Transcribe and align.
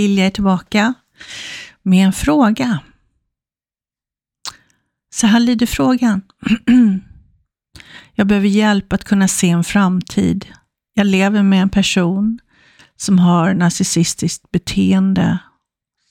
Lilja 0.00 0.26
är 0.26 0.30
tillbaka 0.30 0.94
med 1.82 2.06
en 2.06 2.12
fråga. 2.12 2.78
Så 5.14 5.26
här 5.26 5.40
lyder 5.40 5.66
frågan. 5.66 6.22
Jag 8.14 8.26
behöver 8.26 8.48
hjälp 8.48 8.92
att 8.92 9.04
kunna 9.04 9.28
se 9.28 9.50
en 9.50 9.64
framtid. 9.64 10.46
Jag 10.94 11.06
lever 11.06 11.42
med 11.42 11.62
en 11.62 11.68
person 11.68 12.38
som 12.96 13.18
har 13.18 13.54
narcissistiskt 13.54 14.50
beteende 14.50 15.38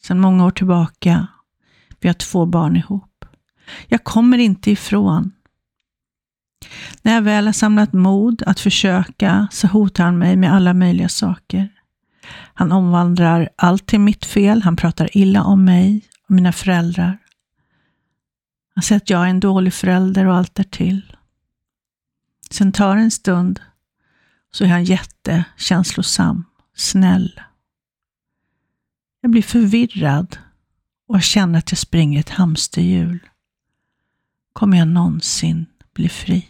sedan 0.03 0.19
många 0.19 0.45
år 0.45 0.51
tillbaka. 0.51 1.27
Vi 1.99 2.09
har 2.09 2.13
två 2.13 2.45
barn 2.45 2.77
ihop. 2.77 3.25
Jag 3.87 4.03
kommer 4.03 4.37
inte 4.37 4.71
ifrån. 4.71 5.31
När 7.01 7.13
jag 7.13 7.21
väl 7.21 7.45
har 7.45 7.53
samlat 7.53 7.93
mod 7.93 8.43
att 8.45 8.59
försöka 8.59 9.47
så 9.51 9.67
hotar 9.67 10.03
han 10.03 10.17
mig 10.17 10.35
med 10.35 10.53
alla 10.53 10.73
möjliga 10.73 11.09
saker. 11.09 11.78
Han 12.59 12.71
omvandlar 12.71 13.49
allt 13.55 13.87
till 13.87 13.99
mitt 13.99 14.25
fel. 14.25 14.61
Han 14.61 14.75
pratar 14.75 15.17
illa 15.17 15.43
om 15.43 15.65
mig 15.65 16.01
och 16.23 16.31
mina 16.31 16.51
föräldrar. 16.51 17.17
Han 18.75 18.83
säger 18.83 19.01
att 19.01 19.09
jag 19.09 19.25
är 19.25 19.29
en 19.29 19.39
dålig 19.39 19.73
förälder 19.73 20.25
och 20.25 20.35
allt 20.35 20.55
därtill. 20.55 21.15
Sen 22.49 22.71
tar 22.71 22.95
det 22.95 23.01
en 23.01 23.11
stund 23.11 23.61
så 24.51 24.63
är 24.63 24.67
han 24.67 24.83
jättekänslosam, 24.83 26.45
snäll. 26.75 27.41
Jag 29.21 29.31
blir 29.31 29.41
förvirrad 29.41 30.37
och 31.07 31.15
jag 31.15 31.23
känner 31.23 31.59
att 31.59 31.71
jag 31.71 31.79
springer 31.79 32.19
ett 32.19 32.29
hamsterhjul. 32.29 33.19
Kommer 34.53 34.77
jag 34.77 34.87
någonsin 34.87 35.65
bli 35.93 36.09
fri? 36.09 36.49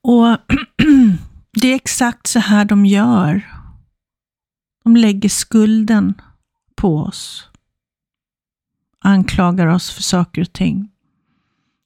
Och 0.00 0.36
Det 1.60 1.68
är 1.68 1.74
exakt 1.74 2.26
så 2.26 2.38
här 2.38 2.64
de 2.64 2.86
gör. 2.86 3.50
De 4.84 4.96
lägger 4.96 5.28
skulden 5.28 6.20
på 6.76 6.96
oss. 6.98 7.48
Anklagar 8.98 9.66
oss 9.66 9.90
för 9.90 10.02
saker 10.02 10.42
och 10.42 10.52
ting. 10.52 10.90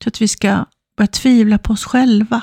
Så 0.02 0.08
att 0.08 0.22
vi 0.22 0.28
ska 0.28 0.66
börja 0.96 1.08
tvivla 1.08 1.58
på 1.58 1.72
oss 1.72 1.84
själva. 1.84 2.42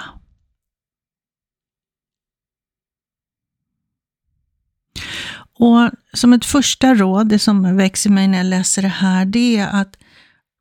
Och 5.53 5.89
Som 6.13 6.33
ett 6.33 6.45
första 6.45 6.95
råd, 6.95 7.29
det 7.29 7.39
som 7.39 7.77
växer 7.77 8.09
mig 8.09 8.27
när 8.27 8.37
jag 8.37 8.45
läser 8.45 8.81
det 8.81 8.87
här, 8.87 9.25
det 9.25 9.57
är 9.57 9.81
att 9.81 9.97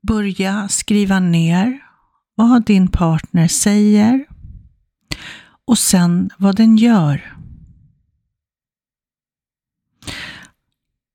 börja 0.02 0.68
skriva 0.68 1.20
ner 1.20 1.80
vad 2.34 2.64
din 2.64 2.88
partner 2.88 3.48
säger, 3.48 4.26
och 5.70 5.78
sen 5.78 6.30
vad 6.38 6.56
den 6.56 6.76
gör. 6.76 7.36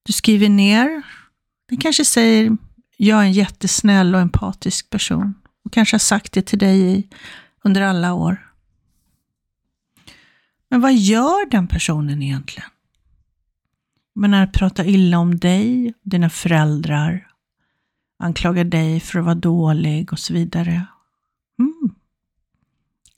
Du 0.03 0.14
skriver 0.14 0.50
ner. 0.50 1.03
Den 1.70 1.77
kanske 1.77 2.05
säger, 2.05 2.58
jag 2.98 3.20
är 3.20 3.23
en 3.23 3.32
jättesnäll 3.32 4.16
och 4.16 4.21
empatisk 4.21 4.89
person. 4.89 5.33
Och 5.66 5.73
kanske 5.73 5.93
har 5.93 5.99
sagt 5.99 6.33
det 6.33 6.42
till 6.42 6.60
dig 6.60 7.10
under 7.64 7.82
alla 7.82 8.14
år. 8.14 8.54
Men 10.70 10.82
vad 10.82 10.95
gör 10.95 11.49
den 11.49 11.67
personen 11.67 12.22
egentligen? 12.22 12.70
Men 14.14 14.32
när 14.32 14.48
prata 14.48 14.86
illa 14.86 15.17
om 15.17 15.39
dig, 15.39 15.93
dina 16.04 16.30
föräldrar, 16.30 17.27
anklagar 18.20 18.64
dig 18.64 18.99
för 18.99 19.20
att 19.20 19.26
vara 19.26 19.36
dålig 19.36 20.14
och 20.14 20.20
så 20.20 20.33
vidare. 20.33 20.87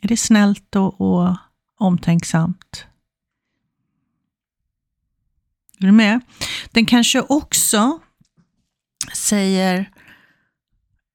Är 0.02 0.08
det 0.08 0.18
snällt 0.18 0.76
och, 0.76 1.02
och 1.02 1.38
omtänksamt? 1.78 2.88
Är 5.80 5.86
du 5.86 5.92
med? 5.92 6.22
Den 6.72 6.86
kanske 6.86 7.22
också 7.22 8.00
säger, 9.14 9.92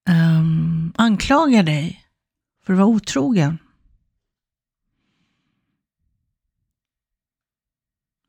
ehm, 0.09 0.39
um, 0.39 0.93
anklagar 0.97 1.63
dig 1.63 2.05
för 2.65 2.73
att 2.73 2.79
vara 2.79 2.89
otrogen. 2.89 3.59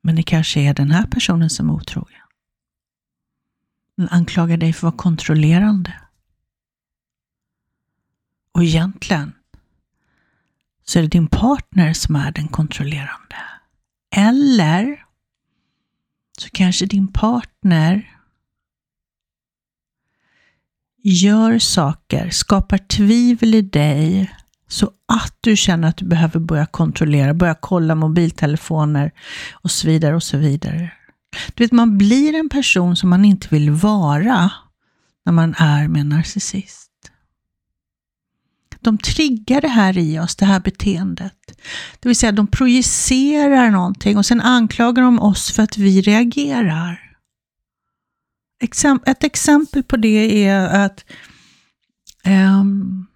Men 0.02 0.16
det 0.16 0.22
kanske 0.22 0.60
är 0.60 0.74
den 0.74 0.90
här 0.90 1.06
personen 1.06 1.50
som 1.50 1.70
är 1.70 1.74
otrogen. 1.74 2.20
Den 3.96 4.08
anklagar 4.08 4.56
dig 4.56 4.72
för 4.72 4.78
att 4.78 4.92
vara 4.92 5.02
kontrollerande. 5.02 6.00
Och 8.52 8.64
egentligen 8.64 9.32
så 10.84 10.98
är 10.98 11.02
det 11.02 11.08
din 11.08 11.26
partner 11.26 11.92
som 11.92 12.16
är 12.16 12.32
den 12.32 12.48
kontrollerande. 12.48 13.36
Eller 14.16 15.04
så 16.38 16.48
kanske 16.50 16.86
din 16.86 17.12
partner 17.12 18.10
gör 21.02 21.58
saker, 21.58 22.30
skapar 22.30 22.78
tvivel 22.78 23.54
i 23.54 23.62
dig 23.62 24.30
så 24.68 24.90
att 25.08 25.36
du 25.40 25.56
känner 25.56 25.88
att 25.88 25.96
du 25.96 26.04
behöver 26.04 26.40
börja 26.40 26.66
kontrollera, 26.66 27.34
börja 27.34 27.54
kolla 27.54 27.94
mobiltelefoner 27.94 29.12
och 29.52 29.70
så 29.70 29.86
vidare 29.86 30.14
och 30.14 30.22
så 30.22 30.36
vidare. 30.36 30.92
Du 31.54 31.64
vet, 31.64 31.72
man 31.72 31.98
blir 31.98 32.34
en 32.34 32.48
person 32.48 32.96
som 32.96 33.10
man 33.10 33.24
inte 33.24 33.48
vill 33.50 33.70
vara 33.70 34.50
när 35.24 35.32
man 35.32 35.54
är 35.58 35.88
med 35.88 36.00
en 36.00 36.08
narcissist 36.08 36.83
de 38.84 38.98
triggar 38.98 39.60
det 39.60 39.68
här 39.68 39.98
i 39.98 40.18
oss, 40.18 40.36
det 40.36 40.44
här 40.44 40.60
beteendet. 40.60 41.60
Det 42.00 42.08
vill 42.08 42.16
säga 42.16 42.32
de 42.32 42.46
projicerar 42.46 43.70
någonting 43.70 44.16
och 44.16 44.26
sen 44.26 44.40
anklagar 44.40 45.02
de 45.02 45.20
oss 45.20 45.50
för 45.50 45.62
att 45.62 45.78
vi 45.78 46.00
reagerar. 46.00 47.00
Ett 49.06 49.24
exempel 49.24 49.82
på 49.82 49.96
det 49.96 50.46
är 50.46 50.84
att 50.84 51.04
um, 52.26 53.06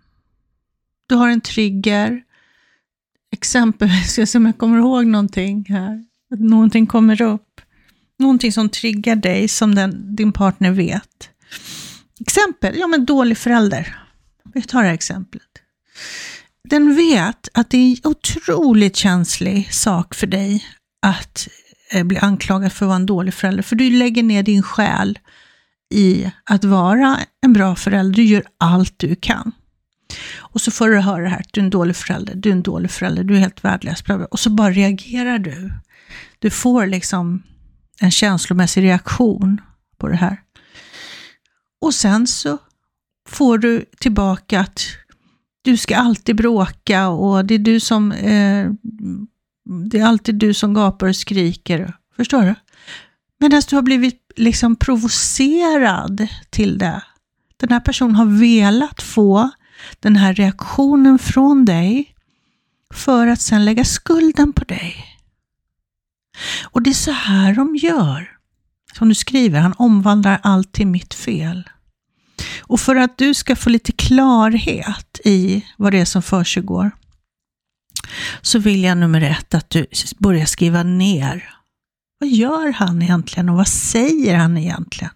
du 1.06 1.14
har 1.14 1.28
en 1.28 1.40
trigger. 1.40 2.22
Exempel, 3.32 3.88
ska 4.06 4.20
jag 4.20 4.28
se 4.28 4.38
om 4.38 4.46
jag 4.46 4.58
kommer 4.58 4.78
ihåg 4.78 5.06
någonting 5.06 5.66
här. 5.68 6.04
Att 6.30 6.40
någonting 6.40 6.86
kommer 6.86 7.22
upp. 7.22 7.60
Någonting 8.18 8.52
som 8.52 8.68
triggar 8.68 9.16
dig 9.16 9.48
som 9.48 9.74
den, 9.74 10.16
din 10.16 10.32
partner 10.32 10.70
vet. 10.70 11.30
Exempel, 12.20 12.78
ja 12.78 12.86
men 12.86 13.04
dålig 13.04 13.38
förälder. 13.38 13.98
Vi 14.54 14.62
tar 14.62 14.82
det 14.82 14.88
här 14.88 14.94
exemplet. 14.94 15.42
Den 16.70 16.96
vet 16.96 17.48
att 17.54 17.70
det 17.70 17.76
är 17.76 17.90
en 17.90 17.96
otroligt 18.04 18.96
känslig 18.96 19.74
sak 19.74 20.14
för 20.14 20.26
dig 20.26 20.64
att 21.02 21.48
eh, 21.92 22.04
bli 22.04 22.18
anklagad 22.18 22.72
för 22.72 22.86
att 22.86 22.88
vara 22.88 22.96
en 22.96 23.06
dålig 23.06 23.34
förälder. 23.34 23.62
För 23.62 23.76
du 23.76 23.90
lägger 23.90 24.22
ner 24.22 24.42
din 24.42 24.62
själ 24.62 25.18
i 25.94 26.30
att 26.44 26.64
vara 26.64 27.18
en 27.40 27.52
bra 27.52 27.76
förälder. 27.76 28.16
Du 28.16 28.24
gör 28.24 28.44
allt 28.58 28.94
du 28.96 29.16
kan. 29.16 29.52
Och 30.36 30.60
så 30.60 30.70
får 30.70 30.88
du 30.88 30.98
höra 30.98 31.22
det 31.22 31.28
här, 31.28 31.44
du 31.52 31.60
är 31.60 31.64
en 31.64 31.70
dålig 31.70 31.96
förälder, 31.96 32.34
du 32.34 32.48
är 32.48 32.52
en 32.52 32.62
dålig 32.62 32.90
förälder, 32.90 33.24
du 33.24 33.36
är 33.36 33.40
helt 33.40 33.64
värdelös. 33.64 34.02
Och 34.30 34.40
så 34.40 34.50
bara 34.50 34.70
reagerar 34.70 35.38
du. 35.38 35.72
Du 36.38 36.50
får 36.50 36.86
liksom 36.86 37.42
en 38.00 38.10
känslomässig 38.10 38.82
reaktion 38.82 39.60
på 39.98 40.08
det 40.08 40.16
här. 40.16 40.40
Och 41.80 41.94
sen 41.94 42.26
så 42.26 42.58
får 43.28 43.58
du 43.58 43.84
tillbaka 43.98 44.60
att 44.60 44.86
du 45.68 45.76
ska 45.76 45.96
alltid 45.96 46.36
bråka 46.36 47.08
och 47.08 47.44
det 47.44 47.54
är 47.54 47.58
du 47.58 47.80
som 47.80 48.12
eh, 48.12 48.70
det 49.90 49.98
är 49.98 50.04
alltid 50.04 50.34
du 50.34 50.54
som 50.54 50.74
gapar 50.74 51.08
och 51.08 51.16
skriker. 51.16 51.92
Förstår 52.16 52.42
du? 52.42 52.54
Medan 53.40 53.62
du 53.70 53.76
har 53.76 53.82
blivit 53.82 54.32
liksom 54.36 54.76
provocerad 54.76 56.28
till 56.50 56.78
det. 56.78 57.02
Den 57.56 57.70
här 57.70 57.80
personen 57.80 58.14
har 58.14 58.40
velat 58.40 59.02
få 59.02 59.50
den 60.00 60.16
här 60.16 60.34
reaktionen 60.34 61.18
från 61.18 61.64
dig 61.64 62.14
för 62.94 63.26
att 63.26 63.40
sen 63.40 63.64
lägga 63.64 63.84
skulden 63.84 64.52
på 64.52 64.64
dig. 64.64 65.04
Och 66.64 66.82
det 66.82 66.90
är 66.90 66.94
så 66.94 67.12
här 67.12 67.54
de 67.54 67.76
gör. 67.76 68.30
Som 68.98 69.08
du 69.08 69.14
skriver, 69.14 69.60
han 69.60 69.74
omvandlar 69.76 70.40
allt 70.42 70.72
till 70.72 70.86
mitt 70.86 71.14
fel. 71.14 71.68
Och 72.60 72.80
för 72.80 72.96
att 72.96 73.18
du 73.18 73.34
ska 73.34 73.56
få 73.56 73.70
lite 73.70 73.92
klarhet 73.92 75.20
i 75.24 75.66
vad 75.76 75.92
det 75.92 75.98
är 75.98 76.04
som 76.04 76.22
försiggår 76.22 76.90
så 78.42 78.58
vill 78.58 78.84
jag 78.84 78.98
nummer 78.98 79.20
ett 79.20 79.54
att 79.54 79.70
du 79.70 79.86
börjar 80.18 80.46
skriva 80.46 80.82
ner. 80.82 81.54
Vad 82.18 82.28
gör 82.28 82.72
han 82.72 83.02
egentligen 83.02 83.48
och 83.48 83.56
vad 83.56 83.68
säger 83.68 84.36
han 84.36 84.56
egentligen? 84.56 85.12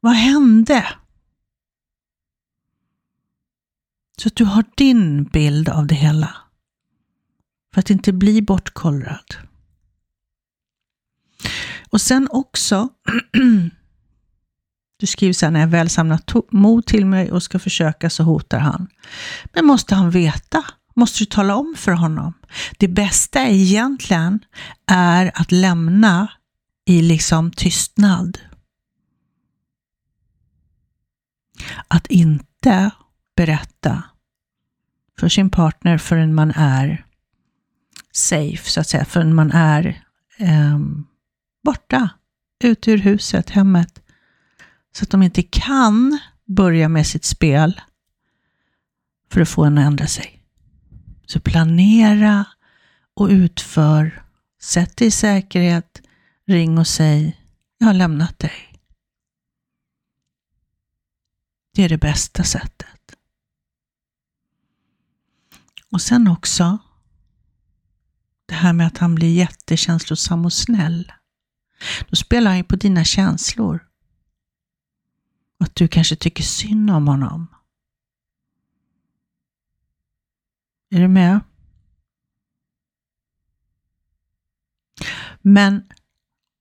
Vad 0.00 0.14
hände? 0.14 0.86
Så 4.18 4.28
att 4.28 4.36
du 4.36 4.44
har 4.44 4.64
din 4.74 5.24
bild 5.24 5.68
av 5.68 5.86
det 5.86 5.94
hela. 5.94 6.36
För 7.74 7.80
att 7.80 7.90
inte 7.90 8.12
bli 8.12 8.42
bortkollrad. 8.42 9.34
Och 11.90 12.00
sen 12.00 12.28
också 12.30 12.88
Du 14.96 15.06
skriver 15.06 15.32
så 15.32 15.46
här, 15.46 15.50
när 15.50 15.60
jag 15.60 15.66
väl 15.66 15.88
samlat 15.88 16.32
mod 16.50 16.86
till 16.86 17.06
mig 17.06 17.32
och 17.32 17.42
ska 17.42 17.58
försöka 17.58 18.10
så 18.10 18.22
hotar 18.22 18.58
han. 18.58 18.88
Men 19.52 19.66
måste 19.66 19.94
han 19.94 20.10
veta 20.10 20.64
måste 20.94 21.18
du 21.18 21.24
tala 21.24 21.56
om 21.56 21.74
för 21.76 21.92
honom. 21.92 22.32
Det 22.78 22.88
bästa 22.88 23.46
egentligen 23.48 24.44
är 24.86 25.30
att 25.34 25.52
lämna 25.52 26.28
i 26.86 27.02
liksom 27.02 27.50
tystnad. 27.50 28.38
Att 31.88 32.06
inte 32.06 32.90
berätta 33.36 34.02
för 35.18 35.28
sin 35.28 35.50
partner 35.50 35.98
förrän 35.98 36.34
man 36.34 36.50
är 36.50 37.06
safe, 38.12 38.70
så 38.70 38.80
att 38.80 38.88
säga, 38.88 39.04
förrän 39.04 39.34
man 39.34 39.50
är 39.52 40.04
eh, 40.38 40.78
borta, 41.64 42.08
ute 42.64 42.90
ur 42.90 42.98
huset, 42.98 43.50
hemmet. 43.50 44.00
Så 44.96 45.04
att 45.04 45.10
de 45.10 45.22
inte 45.22 45.42
kan 45.42 46.18
börja 46.44 46.88
med 46.88 47.06
sitt 47.06 47.24
spel 47.24 47.80
för 49.32 49.40
att 49.40 49.48
få 49.48 49.64
en 49.64 49.78
att 49.78 49.86
ändra 49.86 50.06
sig. 50.06 50.42
Så 51.26 51.40
planera 51.40 52.44
och 53.14 53.28
utför. 53.28 54.24
Sätt 54.60 54.96
dig 54.96 55.08
i 55.08 55.10
säkerhet. 55.10 56.02
Ring 56.46 56.78
och 56.78 56.86
säg, 56.86 57.40
jag 57.78 57.86
har 57.86 57.94
lämnat 57.94 58.38
dig. 58.38 58.80
Det 61.74 61.82
är 61.82 61.88
det 61.88 61.98
bästa 61.98 62.44
sättet. 62.44 63.16
Och 65.90 66.02
sen 66.02 66.28
också 66.28 66.78
det 68.46 68.54
här 68.54 68.72
med 68.72 68.86
att 68.86 68.98
han 68.98 69.14
blir 69.14 69.34
jättekänslosam 69.34 70.44
och 70.44 70.52
snäll. 70.52 71.12
Då 72.08 72.16
spelar 72.16 72.50
han 72.50 72.58
ju 72.58 72.64
på 72.64 72.76
dina 72.76 73.04
känslor. 73.04 73.88
Att 75.64 75.74
du 75.74 75.88
kanske 75.88 76.16
tycker 76.16 76.42
synd 76.42 76.90
om 76.90 77.08
honom. 77.08 77.46
Är 80.90 81.00
du 81.00 81.08
med? 81.08 81.40
Men 85.40 85.92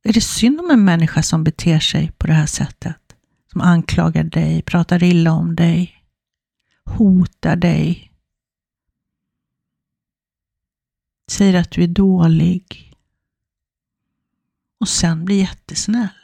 är 0.04 0.14
det 0.14 0.22
synd 0.22 0.60
om 0.60 0.72
en 0.72 0.86
människa 0.86 1.24
som 1.24 1.44
beter 1.44 1.80
sig 1.80 2.12
på 2.12 2.28
det 2.28 2.34
här 2.34 2.46
sättet? 2.46 3.16
Som 3.52 3.62
anklagar 3.62 4.24
dig, 4.24 4.62
pratar 4.62 5.04
illa 5.04 5.32
om 5.32 5.56
dig, 5.56 6.06
hotar 6.84 7.56
dig, 7.56 8.12
säger 11.28 11.54
att 11.54 11.72
du 11.72 11.84
är 11.84 11.88
dålig 11.88 12.94
och 14.80 14.90
sen 14.90 15.26
blir 15.26 15.40
jättesnäll. 15.40 16.23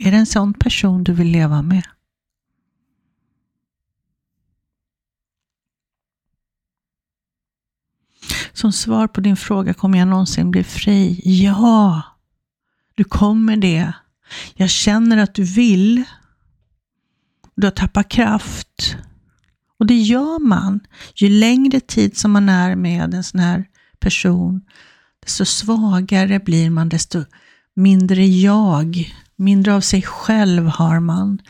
Är 0.00 0.10
det 0.10 0.16
en 0.16 0.26
sån 0.26 0.54
person 0.54 1.04
du 1.04 1.12
vill 1.12 1.30
leva 1.30 1.62
med? 1.62 1.82
Som 8.52 8.72
svar 8.72 9.06
på 9.06 9.20
din 9.20 9.36
fråga, 9.36 9.74
kommer 9.74 9.98
jag 9.98 10.08
någonsin 10.08 10.50
bli 10.50 10.64
fri? 10.64 11.20
Ja, 11.24 12.02
du 12.94 13.04
kommer 13.04 13.56
det. 13.56 13.92
Jag 14.54 14.70
känner 14.70 15.16
att 15.16 15.34
du 15.34 15.44
vill. 15.44 16.04
Du 17.54 17.66
har 17.66 17.72
tappat 17.72 18.08
kraft. 18.08 18.96
Och 19.78 19.86
det 19.86 19.98
gör 19.98 20.38
man. 20.38 20.80
Ju 21.14 21.28
längre 21.28 21.80
tid 21.80 22.16
som 22.16 22.32
man 22.32 22.48
är 22.48 22.76
med 22.76 23.14
en 23.14 23.24
sån 23.24 23.40
här 23.40 23.64
person, 24.00 24.64
desto 25.20 25.44
svagare 25.44 26.40
blir 26.40 26.70
man, 26.70 26.88
desto 26.88 27.24
mindre 27.74 28.26
jag, 28.26 29.14
mindre 29.38 29.74
av 29.74 29.80
sig 29.80 30.02
själv 30.02 30.66
har 30.66 31.00
man. 31.00 31.42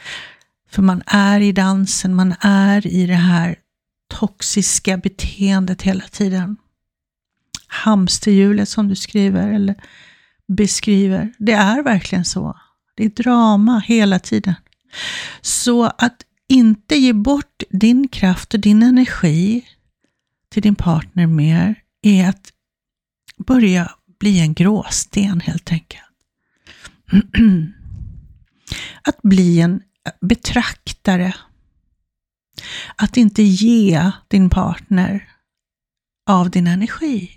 För 0.70 0.82
man 0.82 1.02
är 1.06 1.40
i 1.40 1.52
dansen, 1.52 2.14
man 2.14 2.34
är 2.40 2.86
i 2.86 3.06
det 3.06 3.14
här 3.14 3.56
toxiska 4.08 4.96
beteendet 4.96 5.82
hela 5.82 6.04
tiden 6.04 6.56
hamsterhjulet 7.68 8.68
som 8.68 8.88
du 8.88 8.96
skriver 8.96 9.48
eller 9.48 9.74
beskriver. 10.48 11.32
Det 11.38 11.52
är 11.52 11.82
verkligen 11.82 12.24
så. 12.24 12.60
Det 12.96 13.04
är 13.04 13.08
drama 13.08 13.78
hela 13.78 14.18
tiden. 14.18 14.54
Så 15.40 15.84
att 15.84 16.16
inte 16.48 16.96
ge 16.96 17.12
bort 17.12 17.62
din 17.70 18.08
kraft 18.08 18.54
och 18.54 18.60
din 18.60 18.82
energi 18.82 19.64
till 20.50 20.62
din 20.62 20.74
partner 20.74 21.26
mer 21.26 21.74
är 22.02 22.28
att 22.28 22.52
börja 23.36 23.90
bli 24.20 24.40
en 24.40 24.54
gråsten 24.54 25.40
helt 25.40 25.72
enkelt. 25.72 26.04
Att 29.02 29.22
bli 29.22 29.60
en 29.60 29.82
betraktare. 30.20 31.34
Att 32.96 33.16
inte 33.16 33.42
ge 33.42 34.10
din 34.28 34.50
partner 34.50 35.28
av 36.26 36.50
din 36.50 36.66
energi. 36.66 37.30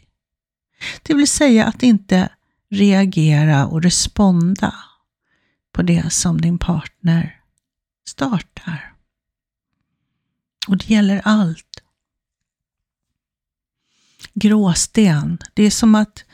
Det 1.03 1.13
vill 1.13 1.27
säga 1.27 1.65
att 1.65 1.83
inte 1.83 2.29
reagera 2.69 3.67
och 3.67 3.83
responda 3.83 4.75
på 5.71 5.81
det 5.81 6.13
som 6.13 6.41
din 6.41 6.57
partner 6.57 7.41
startar. 8.07 8.93
Och 10.67 10.77
det 10.77 10.89
gäller 10.89 11.21
allt. 11.23 11.83
Gråsten, 14.33 15.37
det 15.53 15.63
är 15.63 15.71
som 15.71 15.95
att 15.95 16.25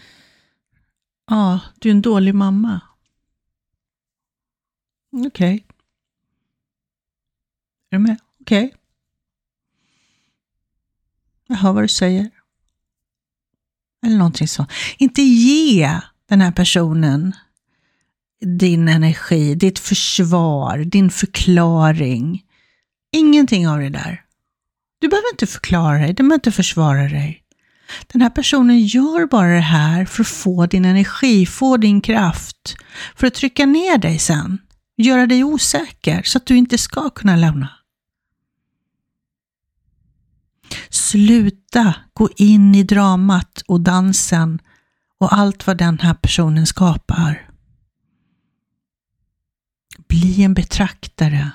ja, 1.27 1.59
du 1.79 1.89
är 1.89 1.93
en 1.93 2.01
dålig 2.01 2.35
mamma. 2.35 2.81
Okej. 5.25 5.27
Okay. 5.27 5.63
Är 7.91 7.97
du 7.97 7.99
med? 7.99 8.17
Okej. 8.41 8.65
Okay. 8.65 8.77
Jag 11.47 11.55
hör 11.55 11.73
vad 11.73 11.83
du 11.83 11.87
säger. 11.87 12.29
Eller 14.05 14.17
någonting 14.17 14.47
så. 14.47 14.65
Inte 14.97 15.21
ge 15.21 15.99
den 16.29 16.41
här 16.41 16.51
personen 16.51 17.35
din 18.41 18.87
energi, 18.87 19.55
ditt 19.55 19.79
försvar, 19.79 20.77
din 20.77 21.09
förklaring. 21.09 22.43
Ingenting 23.11 23.67
av 23.67 23.79
det 23.79 23.89
där. 23.89 24.23
Du 24.99 25.07
behöver 25.07 25.31
inte 25.33 25.47
förklara 25.47 25.97
dig, 25.97 26.07
du 26.07 26.23
behöver 26.23 26.35
inte 26.35 26.51
försvara 26.51 27.03
dig. 27.03 27.43
Den 28.07 28.21
här 28.21 28.29
personen 28.29 28.79
gör 28.79 29.25
bara 29.25 29.53
det 29.53 29.59
här 29.59 30.05
för 30.05 30.23
att 30.23 30.27
få 30.27 30.65
din 30.65 30.85
energi, 30.85 31.45
få 31.45 31.77
din 31.77 32.01
kraft, 32.01 32.75
för 33.15 33.27
att 33.27 33.33
trycka 33.33 33.65
ner 33.65 33.97
dig 33.97 34.19
sen, 34.19 34.57
göra 34.97 35.27
dig 35.27 35.43
osäker 35.43 36.23
så 36.23 36.37
att 36.37 36.45
du 36.45 36.57
inte 36.57 36.77
ska 36.77 37.09
kunna 37.09 37.35
lämna. 37.35 37.69
Sluta 40.89 41.95
gå 42.13 42.29
in 42.35 42.75
i 42.75 42.83
dramat 42.83 43.63
och 43.67 43.81
dansen 43.81 44.59
och 45.17 45.33
allt 45.33 45.67
vad 45.67 45.77
den 45.77 45.99
här 45.99 46.13
personen 46.13 46.65
skapar. 46.65 47.49
Bli 50.07 50.43
en 50.43 50.53
betraktare. 50.53 51.51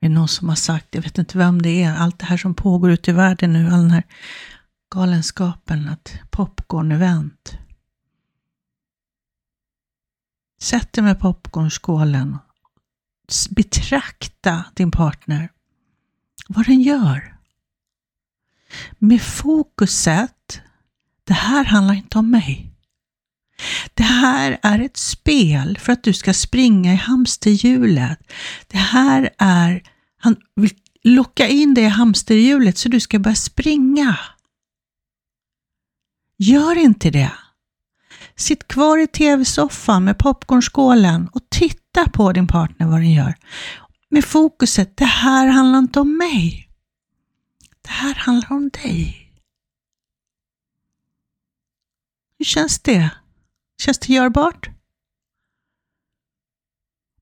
Det 0.00 0.06
är 0.06 0.10
någon 0.10 0.28
som 0.28 0.48
har 0.48 0.56
sagt, 0.56 0.86
jag 0.90 1.02
vet 1.02 1.18
inte 1.18 1.38
vem 1.38 1.62
det 1.62 1.82
är, 1.82 1.96
allt 1.96 2.18
det 2.18 2.26
här 2.26 2.36
som 2.36 2.54
pågår 2.54 2.90
ute 2.90 3.10
i 3.10 3.14
världen 3.14 3.52
nu, 3.52 3.66
all 3.66 3.80
den 3.80 3.90
här 3.90 4.04
galenskapen, 4.90 5.88
att 5.88 6.14
popcorn-event. 6.30 7.61
Sätt 10.62 10.92
dig 10.92 11.04
med 11.04 11.20
popcornskålen. 11.20 12.38
Betrakta 13.50 14.64
din 14.74 14.90
partner 14.90 15.48
vad 16.48 16.66
den 16.66 16.82
gör. 16.82 17.36
Med 18.98 19.22
fokuset, 19.22 20.60
det 21.24 21.32
här 21.32 21.64
handlar 21.64 21.94
inte 21.94 22.18
om 22.18 22.30
mig. 22.30 22.70
Det 23.94 24.02
här 24.02 24.58
är 24.62 24.78
ett 24.78 24.96
spel 24.96 25.78
för 25.78 25.92
att 25.92 26.02
du 26.02 26.12
ska 26.12 26.34
springa 26.34 26.92
i 26.92 26.96
hamsterhjulet. 26.96 28.32
Det 28.66 28.78
här 28.78 29.30
är, 29.38 29.82
han 30.16 30.36
vill 30.54 30.74
locka 31.02 31.48
in 31.48 31.74
dig 31.74 31.84
i 31.84 31.88
hamsterhjulet 31.88 32.78
så 32.78 32.88
du 32.88 33.00
ska 33.00 33.18
börja 33.18 33.34
springa. 33.34 34.18
Gör 36.36 36.78
inte 36.78 37.10
det. 37.10 37.32
Sitt 38.36 38.68
kvar 38.68 38.98
i 38.98 39.06
tv-soffan 39.06 40.04
med 40.04 40.18
popcornskålen 40.18 41.28
och 41.32 41.42
titta 41.50 42.08
på 42.08 42.32
din 42.32 42.46
partner 42.46 42.86
vad 42.86 43.00
den 43.00 43.12
gör 43.12 43.34
med 44.12 44.24
fokuset, 44.24 44.96
det 44.96 45.04
här 45.04 45.46
handlar 45.46 45.78
inte 45.78 46.00
om 46.00 46.16
mig. 46.16 46.68
Det 47.82 47.90
här 47.90 48.14
handlar 48.14 48.52
om 48.52 48.68
dig. 48.68 49.32
Hur 52.38 52.44
känns 52.44 52.78
det? 52.78 53.10
Känns 53.78 53.98
det 53.98 54.12
görbart? 54.12 54.70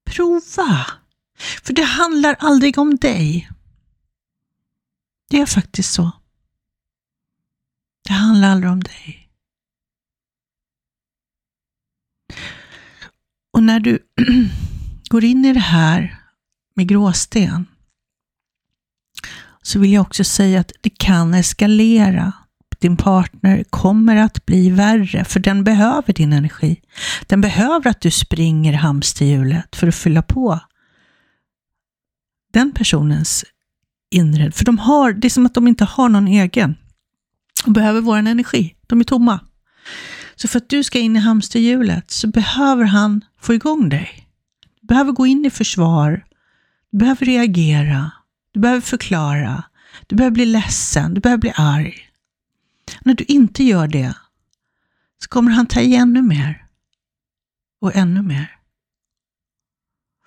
Prova! 0.04 0.86
För 1.62 1.72
det 1.72 1.84
handlar 1.84 2.34
aldrig 2.34 2.78
om 2.78 2.96
dig. 2.96 3.50
Det 5.28 5.40
är 5.40 5.46
faktiskt 5.46 5.92
så. 5.92 6.10
Det 8.04 8.12
handlar 8.12 8.48
aldrig 8.48 8.72
om 8.72 8.80
dig. 8.80 9.19
Och 13.60 13.64
när 13.64 13.80
du 13.80 13.98
går 15.08 15.24
in 15.24 15.44
i 15.44 15.52
det 15.52 15.60
här 15.60 16.18
med 16.74 16.88
gråsten, 16.88 17.66
så 19.62 19.78
vill 19.78 19.92
jag 19.92 20.00
också 20.00 20.24
säga 20.24 20.60
att 20.60 20.72
det 20.80 20.90
kan 20.90 21.34
eskalera. 21.34 22.32
Din 22.78 22.96
partner 22.96 23.64
kommer 23.70 24.16
att 24.16 24.46
bli 24.46 24.70
värre, 24.70 25.24
för 25.24 25.40
den 25.40 25.64
behöver 25.64 26.12
din 26.12 26.32
energi. 26.32 26.80
Den 27.26 27.40
behöver 27.40 27.90
att 27.90 28.00
du 28.00 28.10
springer 28.10 28.72
hamsterhjulet 28.72 29.76
för 29.76 29.86
att 29.86 29.94
fylla 29.94 30.22
på 30.22 30.60
den 32.52 32.72
personens 32.72 33.44
inre. 34.10 34.52
För 34.52 34.64
de 34.64 34.78
har, 34.78 35.12
det 35.12 35.28
är 35.28 35.30
som 35.30 35.46
att 35.46 35.54
de 35.54 35.68
inte 35.68 35.84
har 35.84 36.08
någon 36.08 36.28
egen. 36.28 36.76
De 37.64 37.72
behöver 37.72 38.00
vår 38.00 38.16
energi. 38.16 38.74
De 38.86 39.00
är 39.00 39.04
tomma. 39.04 39.40
Så 40.42 40.48
för 40.48 40.58
att 40.58 40.68
du 40.68 40.84
ska 40.84 40.98
in 40.98 41.16
i 41.16 41.18
hamsterhjulet 41.18 42.10
så 42.10 42.28
behöver 42.28 42.84
han 42.84 43.24
få 43.40 43.54
igång 43.54 43.88
dig. 43.88 44.28
Du 44.80 44.86
behöver 44.86 45.12
gå 45.12 45.26
in 45.26 45.44
i 45.44 45.50
försvar. 45.50 46.26
Du 46.90 46.98
behöver 46.98 47.26
reagera. 47.26 48.10
Du 48.52 48.60
behöver 48.60 48.80
förklara. 48.80 49.64
Du 50.06 50.16
behöver 50.16 50.34
bli 50.34 50.46
ledsen. 50.46 51.14
Du 51.14 51.20
behöver 51.20 51.40
bli 51.40 51.52
arg. 51.56 52.10
När 53.00 53.14
du 53.14 53.24
inte 53.24 53.64
gör 53.64 53.88
det 53.88 54.14
så 55.22 55.28
kommer 55.28 55.50
han 55.50 55.66
ta 55.66 55.80
i 55.80 55.94
ännu 55.94 56.22
mer. 56.22 56.66
Och 57.80 57.96
ännu 57.96 58.22
mer. 58.22 58.56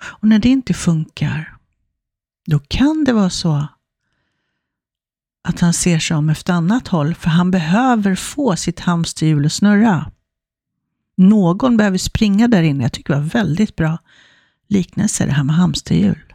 Och 0.04 0.28
när 0.28 0.40
det 0.40 0.50
inte 0.50 0.74
funkar, 0.74 1.58
då 2.46 2.60
kan 2.60 3.04
det 3.04 3.14
vara 3.14 3.30
så 3.30 3.68
att 5.44 5.60
han 5.60 5.74
ser 5.74 6.00
sig 6.00 6.18
om 6.18 6.30
efter 6.30 6.54
annat 6.54 6.88
håll, 6.88 7.16
för 7.16 7.30
han 7.30 7.52
behöver 7.52 8.16
få 8.16 8.56
sitt 8.56 8.80
hamsterhjul 8.80 9.46
att 9.46 9.54
snurra. 9.54 10.12
Någon 11.18 11.78
behöver 11.78 11.98
springa 11.98 12.48
där 12.48 12.64
inne. 12.64 12.84
Jag 12.84 12.92
tycker 12.92 13.14
det 13.14 13.20
var 13.20 13.28
väldigt 13.28 13.76
bra 13.76 13.98
liknelse 14.70 15.26
det 15.26 15.32
här 15.32 15.44
med 15.44 15.56
hamsterhjul. 15.56 16.34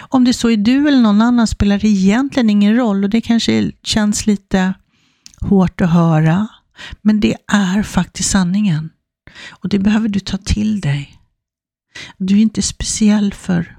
Om 0.00 0.24
det 0.24 0.32
så 0.32 0.50
är 0.50 0.56
du 0.56 0.88
eller 0.88 1.00
någon 1.00 1.22
annan 1.22 1.46
spelar 1.46 1.78
det 1.78 1.88
egentligen 1.88 2.50
ingen 2.50 2.76
roll 2.76 3.04
och 3.04 3.10
det 3.10 3.20
kanske 3.20 3.72
känns 3.82 4.26
lite 4.26 4.74
hårt 5.40 5.80
att 5.80 5.90
höra, 5.90 6.48
men 7.00 7.20
det 7.20 7.36
är 7.52 7.82
faktiskt 7.82 8.30
sanningen. 8.30 8.90
Och 9.50 9.68
det 9.68 9.78
behöver 9.78 10.08
du 10.08 10.20
ta 10.20 10.36
till 10.36 10.80
dig. 10.80 11.20
Du 12.18 12.36
är 12.36 12.42
inte 12.42 12.62
speciell 12.62 13.34
för 13.34 13.78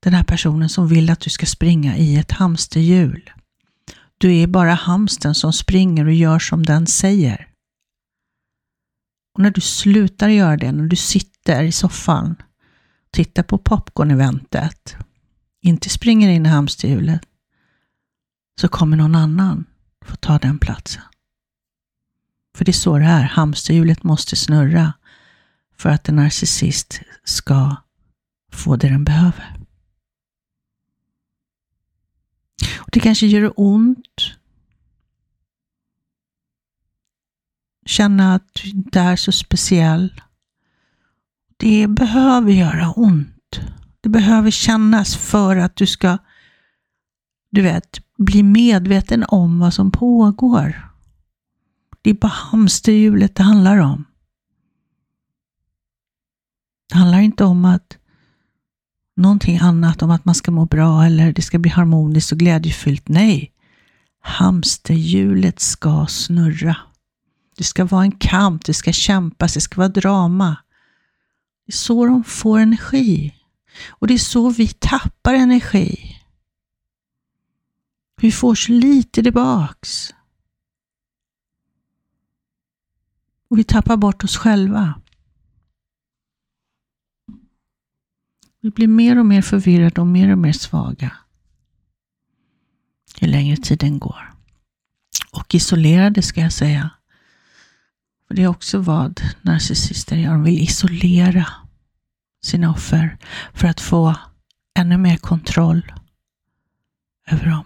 den 0.00 0.14
här 0.14 0.24
personen 0.24 0.68
som 0.68 0.88
vill 0.88 1.10
att 1.10 1.20
du 1.20 1.30
ska 1.30 1.46
springa 1.46 1.96
i 1.96 2.16
ett 2.16 2.32
hamsterhjul. 2.32 3.30
Du 4.20 4.36
är 4.36 4.46
bara 4.46 4.74
hamsten 4.74 5.34
som 5.34 5.52
springer 5.52 6.06
och 6.06 6.12
gör 6.12 6.38
som 6.38 6.62
den 6.62 6.86
säger. 6.86 7.48
Och 9.34 9.42
när 9.42 9.50
du 9.50 9.60
slutar 9.60 10.28
göra 10.28 10.56
det, 10.56 10.72
när 10.72 10.86
du 10.86 10.96
sitter 10.96 11.62
i 11.62 11.72
soffan, 11.72 12.36
tittar 13.10 13.42
på 13.42 13.58
popcorn-eventet, 13.58 14.96
inte 15.62 15.88
springer 15.88 16.28
in 16.28 16.46
i 16.46 16.48
hamsterhjulet, 16.48 17.20
så 18.60 18.68
kommer 18.68 18.96
någon 18.96 19.14
annan 19.14 19.64
få 20.04 20.16
ta 20.16 20.38
den 20.38 20.58
platsen. 20.58 21.02
För 22.56 22.64
det 22.64 22.70
är 22.70 22.72
så 22.72 22.98
det 22.98 23.04
är, 23.04 23.22
hamsterhjulet 23.22 24.02
måste 24.02 24.36
snurra 24.36 24.92
för 25.76 25.90
att 25.90 26.08
en 26.08 26.16
narcissist 26.16 27.00
ska 27.24 27.76
få 28.52 28.76
det 28.76 28.88
den 28.88 29.04
behöver. 29.04 29.59
Och 32.78 32.88
Det 32.92 33.00
kanske 33.00 33.26
gör 33.26 33.52
ont. 33.56 34.32
Känna 37.86 38.34
att 38.34 38.54
du 38.54 38.70
inte 38.70 39.00
är 39.00 39.16
så 39.16 39.32
speciell. 39.32 40.20
Det 41.56 41.86
behöver 41.86 42.52
göra 42.52 42.92
ont. 42.92 43.60
Det 44.00 44.08
behöver 44.08 44.50
kännas 44.50 45.16
för 45.16 45.56
att 45.56 45.76
du 45.76 45.86
ska, 45.86 46.18
du 47.50 47.62
vet, 47.62 48.00
bli 48.16 48.42
medveten 48.42 49.24
om 49.28 49.58
vad 49.58 49.74
som 49.74 49.90
pågår. 49.90 50.90
Det 52.02 52.10
är 52.10 52.14
bara 52.14 52.28
hamsterhjulet 52.28 53.34
det 53.34 53.42
handlar 53.42 53.78
om. 53.78 54.04
Det 56.88 56.98
handlar 56.98 57.18
inte 57.20 57.44
om 57.44 57.64
att 57.64 57.99
någonting 59.20 59.58
annat 59.58 60.02
om 60.02 60.10
att 60.10 60.24
man 60.24 60.34
ska 60.34 60.50
må 60.50 60.66
bra 60.66 61.04
eller 61.04 61.32
det 61.32 61.42
ska 61.42 61.58
bli 61.58 61.70
harmoniskt 61.70 62.32
och 62.32 62.38
glädjefyllt. 62.38 63.08
Nej, 63.08 63.52
hamsterhjulet 64.20 65.60
ska 65.60 66.06
snurra. 66.08 66.76
Det 67.56 67.64
ska 67.64 67.84
vara 67.84 68.02
en 68.02 68.12
kamp, 68.12 68.64
det 68.64 68.74
ska 68.74 68.92
kämpas, 68.92 69.54
det 69.54 69.60
ska 69.60 69.76
vara 69.76 69.88
drama. 69.88 70.56
Det 71.66 71.70
är 71.70 71.76
så 71.76 72.06
de 72.06 72.24
får 72.24 72.58
energi. 72.58 73.34
Och 73.88 74.06
det 74.06 74.14
är 74.14 74.18
så 74.18 74.50
vi 74.50 74.68
tappar 74.68 75.34
energi. 75.34 76.16
Vi 78.20 78.32
får 78.32 78.54
så 78.54 78.72
lite 78.72 79.22
tillbaks. 79.22 80.14
Och 83.48 83.58
vi 83.58 83.64
tappar 83.64 83.96
bort 83.96 84.24
oss 84.24 84.36
själva. 84.36 84.99
Vi 88.60 88.70
blir 88.70 88.88
mer 88.88 89.18
och 89.18 89.26
mer 89.26 89.42
förvirrade 89.42 90.00
och 90.00 90.06
mer 90.06 90.32
och 90.32 90.38
mer 90.38 90.52
svaga 90.52 91.12
ju 93.20 93.26
längre 93.26 93.56
tiden 93.56 93.98
går. 93.98 94.32
Och 95.32 95.54
isolerade 95.54 96.22
ska 96.22 96.40
jag 96.40 96.52
säga. 96.52 96.90
För 98.28 98.34
det 98.34 98.42
är 98.42 98.46
också 98.46 98.78
vad 98.78 99.20
narcissister 99.42 100.16
gör. 100.16 100.32
De 100.32 100.42
vill 100.42 100.62
isolera 100.62 101.46
sina 102.42 102.70
offer 102.70 103.18
för 103.54 103.68
att 103.68 103.80
få 103.80 104.16
ännu 104.74 104.96
mer 104.96 105.16
kontroll 105.16 105.92
över 107.26 107.46
dem. 107.46 107.64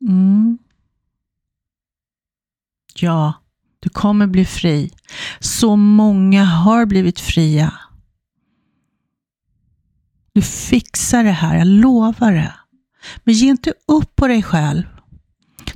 Mm. 0.00 0.58
Ja, 2.94 3.34
du 3.80 3.88
kommer 3.88 4.26
bli 4.26 4.44
fri. 4.44 4.92
Så 5.40 5.76
många 5.76 6.44
har 6.44 6.86
blivit 6.86 7.20
fria. 7.20 7.72
Du 10.32 10.42
fixar 10.42 11.24
det 11.24 11.30
här, 11.30 11.58
jag 11.58 11.66
lovar 11.66 12.32
det. 12.32 12.54
Men 13.24 13.34
ge 13.34 13.48
inte 13.48 13.74
upp 13.86 14.16
på 14.16 14.26
dig 14.26 14.42
själv. 14.42 14.82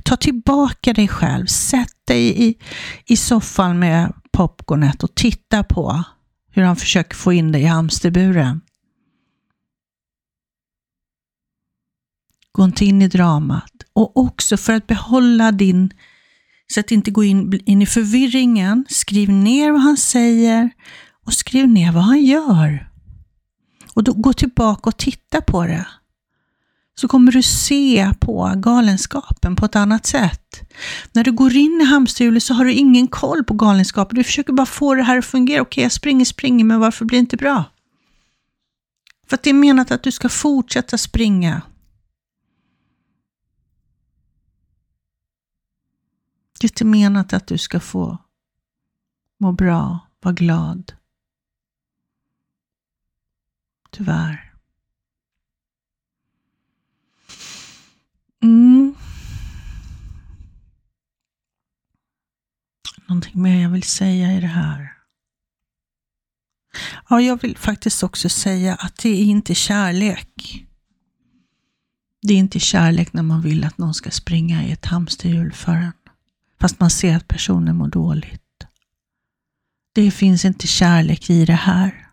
Ta 0.03 0.17
tillbaka 0.17 0.93
dig 0.93 1.07
själv. 1.07 1.45
Sätt 1.45 1.95
dig 2.07 2.47
i, 2.47 2.57
i 3.05 3.17
soffan 3.17 3.79
med 3.79 4.13
popcornet 4.31 5.03
och 5.03 5.15
titta 5.15 5.63
på 5.63 6.03
hur 6.51 6.63
han 6.63 6.75
försöker 6.75 7.15
få 7.15 7.33
in 7.33 7.51
dig 7.51 7.61
i 7.61 7.65
hamsterburen. 7.65 8.61
Gå 12.51 12.63
inte 12.63 12.85
in 12.85 13.01
i 13.01 13.07
dramat. 13.07 13.71
Och 13.93 14.17
också 14.17 14.57
för 14.57 14.73
att 14.73 14.87
behålla 14.87 15.51
din 15.51 15.93
så 16.73 16.79
att 16.79 16.91
inte 16.91 17.11
gå 17.11 17.23
in, 17.23 17.59
in 17.65 17.81
i 17.81 17.85
förvirringen. 17.85 18.85
Skriv 18.89 19.29
ner 19.29 19.71
vad 19.71 19.81
han 19.81 19.97
säger 19.97 20.69
och 21.25 21.33
skriv 21.33 21.67
ner 21.67 21.91
vad 21.91 22.03
han 22.03 22.23
gör. 22.23 22.89
Och 23.93 24.03
då, 24.03 24.13
gå 24.13 24.33
tillbaka 24.33 24.89
och 24.89 24.97
titta 24.97 25.41
på 25.41 25.65
det. 25.65 25.87
Så 26.95 27.07
kommer 27.07 27.31
du 27.31 27.43
se 27.43 28.13
på 28.19 28.53
galenskapen 28.55 29.55
på 29.55 29.65
ett 29.65 29.75
annat 29.75 30.05
sätt. 30.05 30.73
När 31.11 31.23
du 31.23 31.31
går 31.31 31.55
in 31.55 31.79
i 31.81 31.85
hamsterhjulet 31.85 32.43
så 32.43 32.53
har 32.53 32.65
du 32.65 32.73
ingen 32.73 33.07
koll 33.07 33.43
på 33.43 33.53
galenskapen. 33.53 34.15
Du 34.15 34.23
försöker 34.23 34.53
bara 34.53 34.65
få 34.65 34.95
det 34.95 35.03
här 35.03 35.17
att 35.17 35.25
fungera. 35.25 35.61
Okej, 35.61 35.83
jag 35.83 35.91
springer, 35.91 36.25
springer, 36.25 36.65
men 36.65 36.79
varför 36.79 37.05
blir 37.05 37.17
det 37.17 37.19
inte 37.19 37.37
bra? 37.37 37.63
För 39.29 39.35
att 39.35 39.43
det 39.43 39.49
är 39.49 39.53
menat 39.53 39.91
att 39.91 40.03
du 40.03 40.11
ska 40.11 40.29
fortsätta 40.29 40.97
springa 40.97 41.61
Det 46.63 46.67
är 46.67 46.71
inte 46.71 46.85
menat 46.85 47.33
att 47.33 47.47
du 47.47 47.57
ska 47.57 47.79
få 47.79 48.17
må 49.39 49.51
bra, 49.51 49.99
vara 50.21 50.33
glad. 50.33 50.93
Tyvärr. 53.91 54.53
Mm. 58.43 58.95
Någonting 63.07 63.41
mer 63.41 63.61
jag 63.61 63.69
vill 63.69 63.83
säga 63.83 64.33
i 64.33 64.39
det 64.41 64.47
här. 64.47 64.93
Ja, 67.09 67.21
jag 67.21 67.41
vill 67.41 67.57
faktiskt 67.57 68.03
också 68.03 68.29
säga 68.29 68.75
att 68.75 68.97
det 68.97 69.09
är 69.09 69.23
inte 69.23 69.55
kärlek. 69.55 70.65
Det 72.21 72.33
är 72.33 72.37
inte 72.37 72.59
kärlek 72.59 73.13
när 73.13 73.23
man 73.23 73.41
vill 73.41 73.63
att 73.63 73.77
någon 73.77 73.93
ska 73.93 74.11
springa 74.11 74.63
i 74.63 74.71
ett 74.71 74.85
hamsterhjul 74.85 75.53
för 75.53 75.71
en 75.71 75.93
fast 76.63 76.79
man 76.79 76.89
ser 76.89 77.15
att 77.15 77.27
personen 77.27 77.75
mår 77.75 77.87
dåligt. 77.87 78.67
Det 79.93 80.11
finns 80.11 80.45
inte 80.45 80.67
kärlek 80.67 81.29
i 81.29 81.45
det 81.45 81.53
här. 81.53 82.09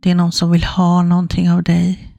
Det 0.00 0.10
är 0.10 0.14
någon 0.14 0.32
som 0.32 0.50
vill 0.50 0.64
ha 0.64 1.02
någonting 1.02 1.50
av 1.50 1.62
dig. 1.62 2.14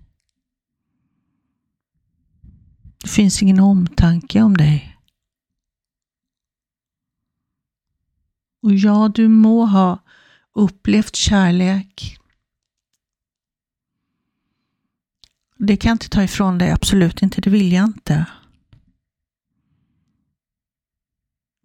Det 3.02 3.10
finns 3.10 3.42
ingen 3.42 3.60
omtanke 3.60 4.42
om 4.42 4.58
dig. 4.58 4.98
Och 8.62 8.74
ja, 8.74 9.12
du 9.16 9.28
må 9.28 9.66
ha 9.66 10.00
upplevt 10.54 11.16
kärlek. 11.16 12.18
Det 15.58 15.78
kan 15.78 15.90
jag 15.90 15.96
inte 15.96 16.10
ta 16.10 16.24
ifrån 16.24 16.58
dig, 16.58 16.72
absolut 16.72 17.22
inte, 17.22 17.42
det 17.42 17.50
vill 17.50 17.72
jag 17.72 17.86
inte. 17.86 18.26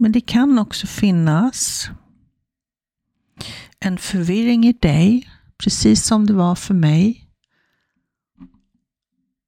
Men 0.05 0.13
det 0.13 0.21
kan 0.21 0.59
också 0.59 0.87
finnas 0.87 1.89
en 3.81 3.99
förvirring 3.99 4.67
i 4.67 4.73
dig, 4.73 5.31
precis 5.59 6.07
som 6.07 6.27
det 6.27 6.33
var 6.33 6.55
för 6.55 6.75
mig. 6.75 7.29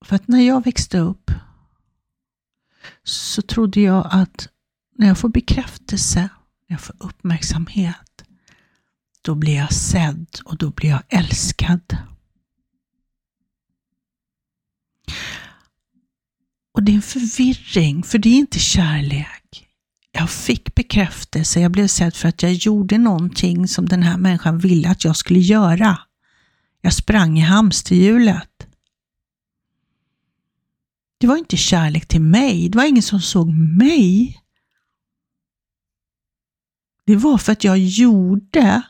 För 0.05 0.17
att 0.17 0.29
när 0.29 0.41
jag 0.41 0.65
växte 0.65 0.99
upp 0.99 1.31
så 3.05 3.43
trodde 3.43 3.81
jag 3.81 4.09
att 4.11 4.49
när 4.99 5.07
jag 5.07 5.19
får 5.19 5.29
bekräftelse, 5.29 6.21
när 6.69 6.75
jag 6.75 6.81
får 6.81 6.97
uppmärksamhet, 6.99 8.25
då 9.23 9.35
blir 9.35 9.57
jag 9.57 9.73
sedd 9.73 10.27
och 10.45 10.57
då 10.57 10.71
blir 10.71 10.91
jag 10.91 11.03
älskad. 11.09 11.97
Och 16.73 16.83
det 16.83 16.93
är 16.93 16.97
en 16.97 17.03
förvirring, 17.03 18.03
för 18.03 18.19
det 18.19 18.29
är 18.29 18.39
inte 18.39 18.59
kärlek. 18.59 19.46
Jag 20.19 20.31
fick 20.31 20.75
bekräftelse, 20.75 21.61
jag 21.61 21.73
blev 21.73 21.87
sedd 21.87 22.17
för 22.17 22.29
att 22.29 22.43
jag 22.43 22.53
gjorde 22.53 22.99
någonting 22.99 23.69
som 23.69 23.87
den 23.87 24.03
här 24.03 24.17
människan 24.17 24.59
ville 24.59 24.89
att 24.91 25.05
jag 25.05 25.17
skulle 25.17 25.39
göra. 25.39 25.99
Jag 26.81 26.93
sprang 26.93 27.39
i 27.39 27.41
hamsterhjulet. 27.41 28.67
Det 31.19 31.27
var 31.27 31.37
inte 31.37 31.57
kärlek 31.57 32.07
till 32.07 32.21
mig, 32.21 32.69
det 32.69 32.79
var 32.79 32.85
ingen 32.85 33.03
som 33.03 33.21
såg 33.21 33.49
mig. 33.79 34.41
Det 37.05 37.17
var 37.17 37.39
för 37.39 37.53
att 37.53 37.65
jag 37.65 37.79
gjorde 37.79 38.83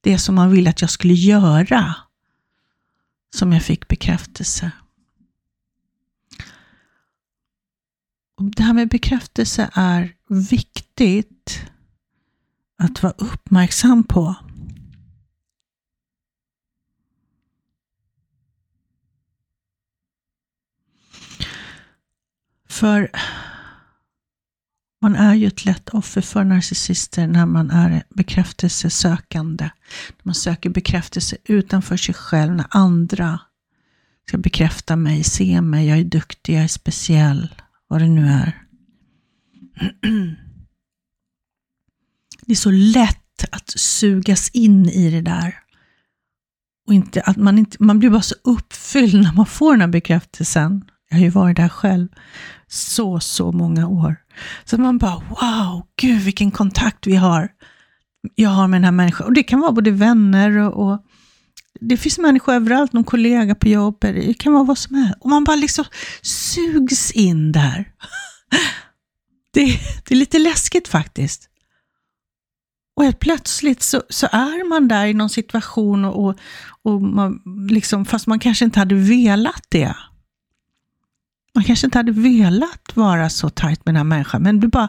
det 0.00 0.18
som 0.18 0.34
man 0.34 0.50
ville 0.50 0.70
att 0.70 0.80
jag 0.80 0.90
skulle 0.90 1.14
göra 1.14 1.94
som 3.34 3.52
jag 3.52 3.62
fick 3.62 3.88
bekräftelse. 3.88 4.72
det 8.40 8.62
här 8.62 8.72
med 8.72 8.88
bekräftelse 8.88 9.70
är 9.72 10.14
viktigt 10.30 11.62
att 12.78 13.02
vara 13.02 13.14
uppmärksam 13.18 14.04
på. 14.04 14.34
För 22.68 23.10
man 25.00 25.16
är 25.16 25.34
ju 25.34 25.46
ett 25.46 25.64
lätt 25.64 25.88
offer 25.88 26.20
för 26.20 26.44
narcissister 26.44 27.26
när 27.26 27.46
man 27.46 27.70
är 27.70 28.02
bekräftelsesökande. 28.08 29.64
När 30.08 30.22
man 30.22 30.34
söker 30.34 30.70
bekräftelse 30.70 31.36
utanför 31.44 31.96
sig 31.96 32.14
själv, 32.14 32.54
när 32.54 32.66
andra 32.70 33.40
ska 34.28 34.38
bekräfta 34.38 34.96
mig, 34.96 35.24
se 35.24 35.60
mig, 35.60 35.88
jag 35.88 35.98
är 35.98 36.04
duktig, 36.04 36.56
jag 36.56 36.64
är 36.64 36.68
speciell 36.68 37.54
vad 37.88 38.00
det 38.00 38.08
nu 38.08 38.26
är. 38.26 38.69
Det 42.46 42.52
är 42.52 42.56
så 42.56 42.70
lätt 42.70 43.44
att 43.50 43.70
sugas 43.70 44.50
in 44.50 44.88
i 44.88 45.10
det 45.10 45.20
där. 45.20 45.54
Och 46.86 46.94
inte, 46.94 47.20
att 47.20 47.36
man, 47.36 47.58
inte, 47.58 47.76
man 47.80 47.98
blir 47.98 48.10
bara 48.10 48.22
så 48.22 48.34
uppfylld 48.44 49.22
när 49.22 49.32
man 49.32 49.46
får 49.46 49.72
den 49.72 49.80
här 49.80 49.88
bekräftelsen. 49.88 50.84
Jag 51.10 51.16
har 51.16 51.24
ju 51.24 51.30
varit 51.30 51.56
där 51.56 51.68
själv 51.68 52.08
så, 52.68 53.20
så 53.20 53.52
många 53.52 53.88
år. 53.88 54.16
Så 54.64 54.78
man 54.78 54.98
bara, 54.98 55.22
wow, 55.28 55.86
gud 55.96 56.22
vilken 56.22 56.50
kontakt 56.50 57.06
vi 57.06 57.16
har. 57.16 57.48
Jag 58.34 58.50
har 58.50 58.68
med 58.68 58.80
den 58.80 58.84
här 58.84 58.92
människan. 58.92 59.26
Och 59.26 59.32
det 59.32 59.42
kan 59.42 59.60
vara 59.60 59.72
både 59.72 59.90
vänner 59.90 60.58
och, 60.58 60.86
och 60.86 61.04
det 61.80 61.96
finns 61.96 62.18
människor 62.18 62.54
överallt, 62.54 62.92
någon 62.92 63.04
kollega 63.04 63.54
på 63.54 63.68
jobbet, 63.68 64.14
det 64.14 64.34
kan 64.34 64.52
vara 64.52 64.64
vad 64.64 64.78
som 64.78 64.96
helst. 64.96 65.18
Och 65.20 65.30
man 65.30 65.44
bara 65.44 65.56
liksom 65.56 65.84
sugs 66.22 67.10
in 67.10 67.52
där. 67.52 67.92
Det, 69.52 69.80
det 70.04 70.14
är 70.14 70.18
lite 70.18 70.38
läskigt 70.38 70.88
faktiskt. 70.88 71.50
Och 72.96 73.04
helt 73.04 73.18
plötsligt 73.18 73.82
så, 73.82 74.02
så, 74.08 74.26
är 74.26 74.68
man 74.68 74.88
där 74.88 75.06
i 75.06 75.14
någon 75.14 75.30
situation, 75.30 76.04
och, 76.04 76.38
och 76.82 77.02
man 77.02 77.40
liksom, 77.70 78.04
fast 78.04 78.26
man 78.26 78.38
kanske 78.38 78.64
inte 78.64 78.78
hade 78.78 78.94
velat 78.94 79.64
det. 79.68 79.96
Man 81.54 81.64
kanske 81.64 81.86
inte 81.86 81.98
hade 81.98 82.12
velat 82.12 82.96
vara 82.96 83.30
så 83.30 83.50
tajt 83.50 83.86
med 83.86 83.94
den 83.94 83.96
här 83.96 84.04
människan, 84.04 84.42
men 84.42 84.60
du 84.60 84.68
bara, 84.68 84.88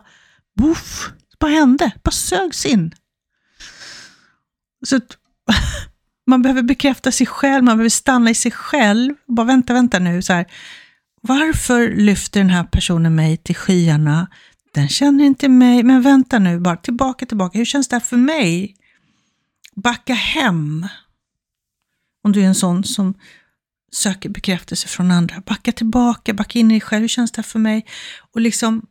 boff, 0.56 1.12
det 1.32 1.39
bara 1.39 1.52
hände, 1.52 1.91
bara 2.04 2.12
sögs 2.12 2.65
in. 2.65 2.93
Så 4.86 5.00
man 6.28 6.41
behöver 6.41 6.62
bekräfta 6.62 7.12
sig 7.12 7.28
själv, 7.28 7.63
man 7.63 7.78
behöver 7.78 7.89
stanna 7.89 8.30
i 8.30 8.36
sig 8.36 8.52
själv. 8.52 9.13
Bara 9.28 9.45
vänta, 9.45 9.74
vänta 9.74 10.00
nu. 10.00 10.21
Så 10.21 10.34
här. 10.34 10.45
Varför 11.21 11.95
lyfter 11.95 12.39
den 12.39 12.50
här 12.50 12.63
personen 12.63 13.15
mig 13.15 13.38
till 13.38 13.56
skyarna? 13.56 14.28
Den 14.74 14.90
känner 14.90 15.24
inte 15.24 15.50
mig, 15.50 15.84
men 15.84 16.02
vänta 16.02 16.40
nu, 16.40 16.60
bara 16.60 16.78
tillbaka, 16.78 17.26
tillbaka. 17.26 17.58
Hur 17.58 17.66
känns 17.66 17.88
det 17.88 17.96
här 17.96 18.02
för 18.02 18.18
mig? 18.18 18.76
Backa 19.76 20.14
hem. 20.14 20.88
Om 22.24 22.32
du 22.32 22.42
är 22.42 22.46
en 22.46 22.56
sån 22.56 22.84
som 22.84 23.14
söker 23.92 24.30
bekräftelse 24.30 24.88
från 24.88 25.12
andra. 25.12 25.42
Backa 25.46 25.72
tillbaka, 25.72 26.34
backa 26.34 26.60
in 26.60 26.72
i 26.72 26.74
dig 26.74 26.82
själv. 26.82 27.02
Hur 27.02 27.08
känns 27.08 27.32
det 27.32 27.38
här 27.38 27.44
för 27.44 27.60
mig? 27.60 27.86
Och 28.32 28.42
liksom 28.42 28.86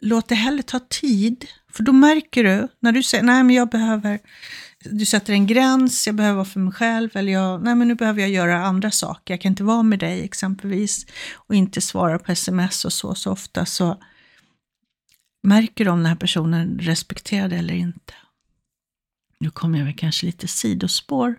låt 0.00 0.28
det 0.28 0.34
heller 0.34 0.62
ta 0.62 0.78
tid. 0.78 1.44
För 1.72 1.82
då 1.82 1.92
märker 1.92 2.44
du, 2.44 2.68
när 2.80 2.92
du 2.92 3.02
säger, 3.02 3.24
nej 3.24 3.42
men 3.44 3.56
jag 3.56 3.68
behöver 3.68 4.18
du 4.84 5.04
sätter 5.04 5.32
en 5.32 5.46
gräns, 5.46 6.06
jag 6.06 6.16
behöver 6.16 6.36
vara 6.36 6.44
för 6.44 6.60
mig 6.60 6.72
själv, 6.72 7.10
eller 7.14 7.32
jag, 7.32 7.62
nej 7.62 7.74
men 7.74 7.88
nu 7.88 7.94
behöver 7.94 8.20
jag 8.20 8.30
göra 8.30 8.64
andra 8.64 8.90
saker, 8.90 9.34
jag 9.34 9.40
kan 9.40 9.52
inte 9.52 9.64
vara 9.64 9.82
med 9.82 9.98
dig 9.98 10.24
exempelvis, 10.24 11.06
och 11.34 11.54
inte 11.54 11.80
svara 11.80 12.18
på 12.18 12.32
sms 12.32 12.84
och 12.84 12.92
så, 12.92 13.14
så 13.14 13.32
ofta, 13.32 13.66
så 13.66 14.02
märker 15.48 15.84
du 15.84 15.90
om 15.90 15.98
den 15.98 16.06
här 16.06 16.16
personen 16.16 16.78
respekterar 16.78 17.48
det 17.48 17.56
eller 17.56 17.74
inte. 17.74 18.14
Nu 19.40 19.50
kommer 19.50 19.78
jag 19.78 19.84
väl 19.84 19.96
kanske 19.96 20.26
lite 20.26 20.48
sidospår 20.48 21.36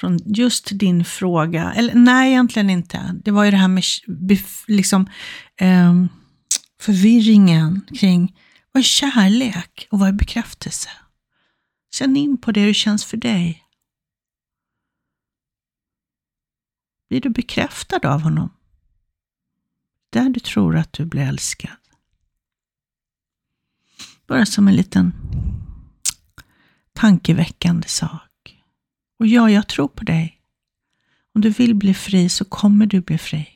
från 0.00 0.18
just 0.24 0.78
din 0.78 1.04
fråga, 1.04 1.72
eller 1.72 1.94
nej 1.94 2.30
egentligen 2.30 2.70
inte. 2.70 3.20
Det 3.24 3.30
var 3.30 3.44
ju 3.44 3.50
det 3.50 3.56
här 3.56 3.68
med 3.68 3.84
liksom, 4.66 5.10
eh, 5.56 6.04
förvirringen 6.80 7.80
kring 7.98 8.36
vad 8.72 8.80
är 8.80 8.84
kärlek 8.84 9.88
och 9.90 9.98
vad 9.98 10.08
är 10.08 10.12
bekräftelse? 10.12 10.90
Känn 11.94 12.16
in 12.16 12.40
på 12.40 12.52
det 12.52 12.60
hur 12.60 12.68
det 12.68 12.74
känns 12.74 13.04
för 13.04 13.16
dig. 13.16 13.62
Blir 17.08 17.20
du 17.20 17.28
bekräftad 17.28 18.08
av 18.08 18.20
honom? 18.20 18.52
Där 20.10 20.28
du 20.28 20.40
tror 20.40 20.76
att 20.76 20.92
du 20.92 21.04
blir 21.04 21.22
älskad. 21.22 21.76
Bara 24.26 24.46
som 24.46 24.68
en 24.68 24.76
liten 24.76 25.12
tankeväckande 26.92 27.88
sak. 27.88 28.62
Och 29.18 29.26
ja, 29.26 29.50
jag 29.50 29.68
tror 29.68 29.88
på 29.88 30.04
dig. 30.04 30.40
Om 31.34 31.40
du 31.40 31.50
vill 31.50 31.74
bli 31.74 31.94
fri 31.94 32.28
så 32.28 32.44
kommer 32.44 32.86
du 32.86 33.00
bli 33.00 33.18
fri. 33.18 33.48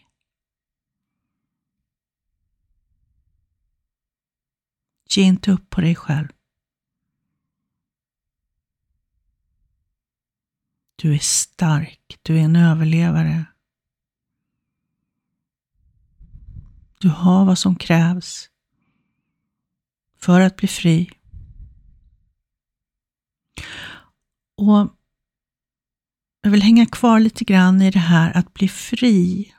Ge 5.11 5.23
inte 5.23 5.53
upp 5.53 5.71
på 5.71 5.81
dig 5.81 5.95
själv. 5.95 6.29
Du 10.97 11.15
är 11.15 11.19
stark, 11.19 12.19
du 12.23 12.39
är 12.39 12.43
en 12.43 12.57
överlevare. 12.57 13.45
Du 16.99 17.09
har 17.09 17.45
vad 17.45 17.59
som 17.59 17.77
krävs 17.77 18.51
för 20.23 20.41
att 20.41 20.57
bli 20.57 20.69
fri. 20.69 21.11
Och 24.57 24.89
jag 26.43 26.51
vill 26.51 26.63
hänga 26.63 26.87
kvar 26.87 27.21
lite 27.21 27.45
grann 27.45 27.83
i 27.83 27.91
det 27.91 27.99
här 27.99 28.37
att 28.37 28.55
bli 28.55 28.69
fri. 28.69 29.53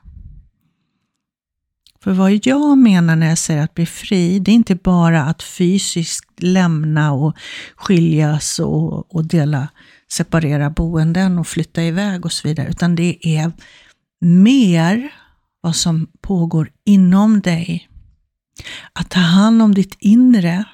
För 2.04 2.12
vad 2.12 2.46
jag 2.48 2.78
menar 2.78 3.16
när 3.16 3.30
jag 3.30 3.38
säger 3.38 3.64
att 3.64 3.74
bli 3.74 3.86
fri, 3.86 4.40
det 4.40 4.52
är 4.52 4.56
inte 4.56 4.76
bara 4.76 5.24
att 5.24 5.44
fysiskt 5.44 6.30
lämna 6.38 7.12
och 7.12 7.38
skiljas 7.76 8.60
och, 8.60 9.16
och 9.16 9.26
dela 9.26 9.68
separera 10.12 10.70
boenden 10.70 11.40
och 11.40 11.48
flytta 11.48 11.84
iväg 11.84 12.26
och 12.26 12.32
så 12.32 12.48
vidare, 12.48 12.70
utan 12.70 12.96
det 12.96 13.28
är 13.28 13.52
mer 14.26 15.14
vad 15.62 15.76
som 15.76 16.08
pågår 16.22 16.72
inom 16.86 17.42
dig. 17.42 17.91
Att 18.94 19.10
ta 19.10 19.20
hand 19.20 19.62
om 19.62 19.74
ditt 19.74 19.96
inre. 20.00 20.66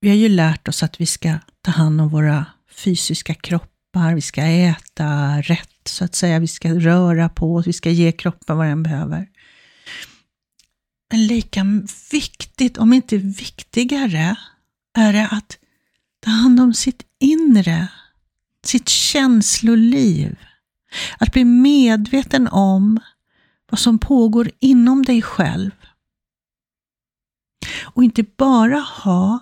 Vi 0.00 0.08
har 0.08 0.16
ju 0.16 0.28
lärt 0.28 0.68
oss 0.68 0.82
att 0.82 1.00
vi 1.00 1.06
ska 1.06 1.38
ta 1.62 1.70
hand 1.70 2.00
om 2.00 2.08
våra 2.08 2.46
fysiska 2.70 3.34
kroppar, 3.34 4.14
vi 4.14 4.20
ska 4.20 4.42
äta 4.42 5.40
rätt 5.40 5.88
så 5.88 6.04
att 6.04 6.14
säga, 6.14 6.38
vi 6.38 6.46
ska 6.46 6.74
röra 6.74 7.28
på 7.28 7.54
oss, 7.54 7.66
vi 7.66 7.72
ska 7.72 7.90
ge 7.90 8.12
kroppen 8.12 8.56
vad 8.56 8.66
den 8.66 8.82
behöver. 8.82 9.28
Men 11.10 11.26
lika 11.26 11.66
viktigt, 12.10 12.78
om 12.78 12.92
inte 12.92 13.16
viktigare, 13.16 14.36
är 14.98 15.12
det 15.12 15.28
att 15.30 15.58
ta 16.20 16.30
hand 16.30 16.60
om 16.60 16.74
sitt 16.74 17.02
inre, 17.20 17.88
sitt 18.64 18.88
känsloliv. 18.88 20.36
Att 21.18 21.32
bli 21.32 21.44
medveten 21.44 22.48
om 22.48 23.00
vad 23.70 23.78
som 23.78 23.98
pågår 23.98 24.50
inom 24.58 25.02
dig 25.02 25.22
själv. 25.22 25.70
Och 27.82 28.04
inte 28.04 28.22
bara 28.36 28.78
ha 28.78 29.38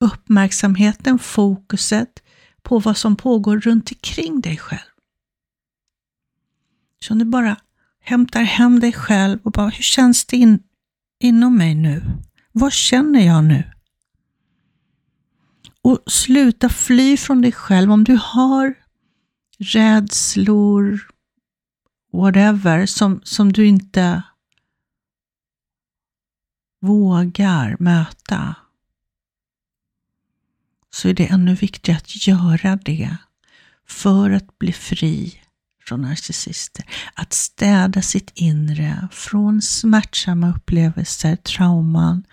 uppmärksamheten, 0.00 1.18
fokuset 1.18 2.22
på 2.62 2.78
vad 2.78 2.96
som 2.96 3.16
pågår 3.16 3.60
runt 3.60 3.90
omkring 3.92 4.40
dig 4.40 4.56
själv. 4.56 4.80
Så 7.02 7.12
om 7.14 7.18
du 7.18 7.24
bara 7.24 7.56
hämtar 8.00 8.42
hem 8.42 8.80
dig 8.80 8.92
själv 8.92 9.38
och 9.42 9.52
bara, 9.52 9.68
hur 9.68 9.82
känns 9.82 10.24
det 10.24 10.36
in, 10.36 10.62
inom 11.20 11.56
mig 11.56 11.74
nu? 11.74 12.02
Vad 12.52 12.72
känner 12.72 13.26
jag 13.26 13.44
nu? 13.44 13.64
Och 15.82 15.98
sluta 16.06 16.68
fly 16.68 17.16
från 17.16 17.42
dig 17.42 17.52
själv. 17.52 17.92
Om 17.92 18.04
du 18.04 18.18
har 18.22 18.74
rädslor, 19.58 21.00
whatever, 22.12 22.86
som, 22.86 23.20
som 23.24 23.52
du 23.52 23.66
inte 23.66 24.22
vågar 26.80 27.76
möta, 27.78 28.54
så 30.90 31.08
är 31.08 31.14
det 31.14 31.26
ännu 31.26 31.54
viktigare 31.54 31.98
att 31.98 32.26
göra 32.26 32.76
det 32.76 33.16
för 33.86 34.30
att 34.30 34.58
bli 34.58 34.72
fri 34.72 35.40
från 35.84 36.02
narcissister. 36.02 36.84
Att 37.14 37.32
städa 37.32 38.02
sitt 38.02 38.30
inre 38.34 39.08
från 39.12 39.62
smärtsamma 39.62 40.50
upplevelser, 40.50 41.36
trauman, 41.36 42.24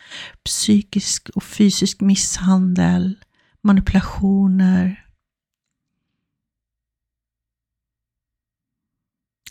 psykisk 0.43 1.29
och 1.29 1.43
fysisk 1.43 2.01
misshandel, 2.01 3.15
manipulationer. 3.61 5.06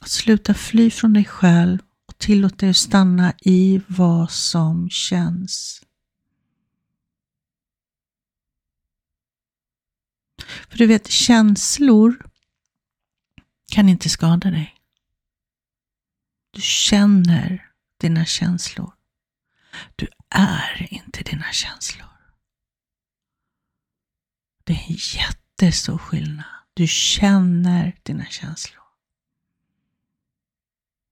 Att 0.06 0.10
sluta 0.10 0.54
fly 0.54 0.90
från 0.90 1.12
dig 1.12 1.24
själv 1.24 1.78
och 2.06 2.18
tillåta 2.18 2.56
dig 2.56 2.70
att 2.70 2.76
stanna 2.76 3.34
i 3.40 3.80
vad 3.86 4.30
som 4.30 4.90
känns. 4.90 5.82
För 10.68 10.78
du 10.78 10.86
vet, 10.86 11.10
känslor 11.10 12.26
kan 13.72 13.88
inte 13.88 14.08
skada 14.08 14.50
dig. 14.50 14.74
Du 16.50 16.60
känner 16.60 17.70
dina 18.00 18.24
känslor. 18.24 18.94
Du 19.96 20.08
är 20.30 20.86
inte 20.90 21.22
dina 21.22 21.52
känslor. 21.52 22.08
Det 24.64 24.72
är 24.72 24.90
en 24.90 24.96
jättestor 25.14 25.98
skillnad. 25.98 26.44
Du 26.74 26.86
känner 26.86 27.96
dina 28.02 28.26
känslor. 28.26 28.85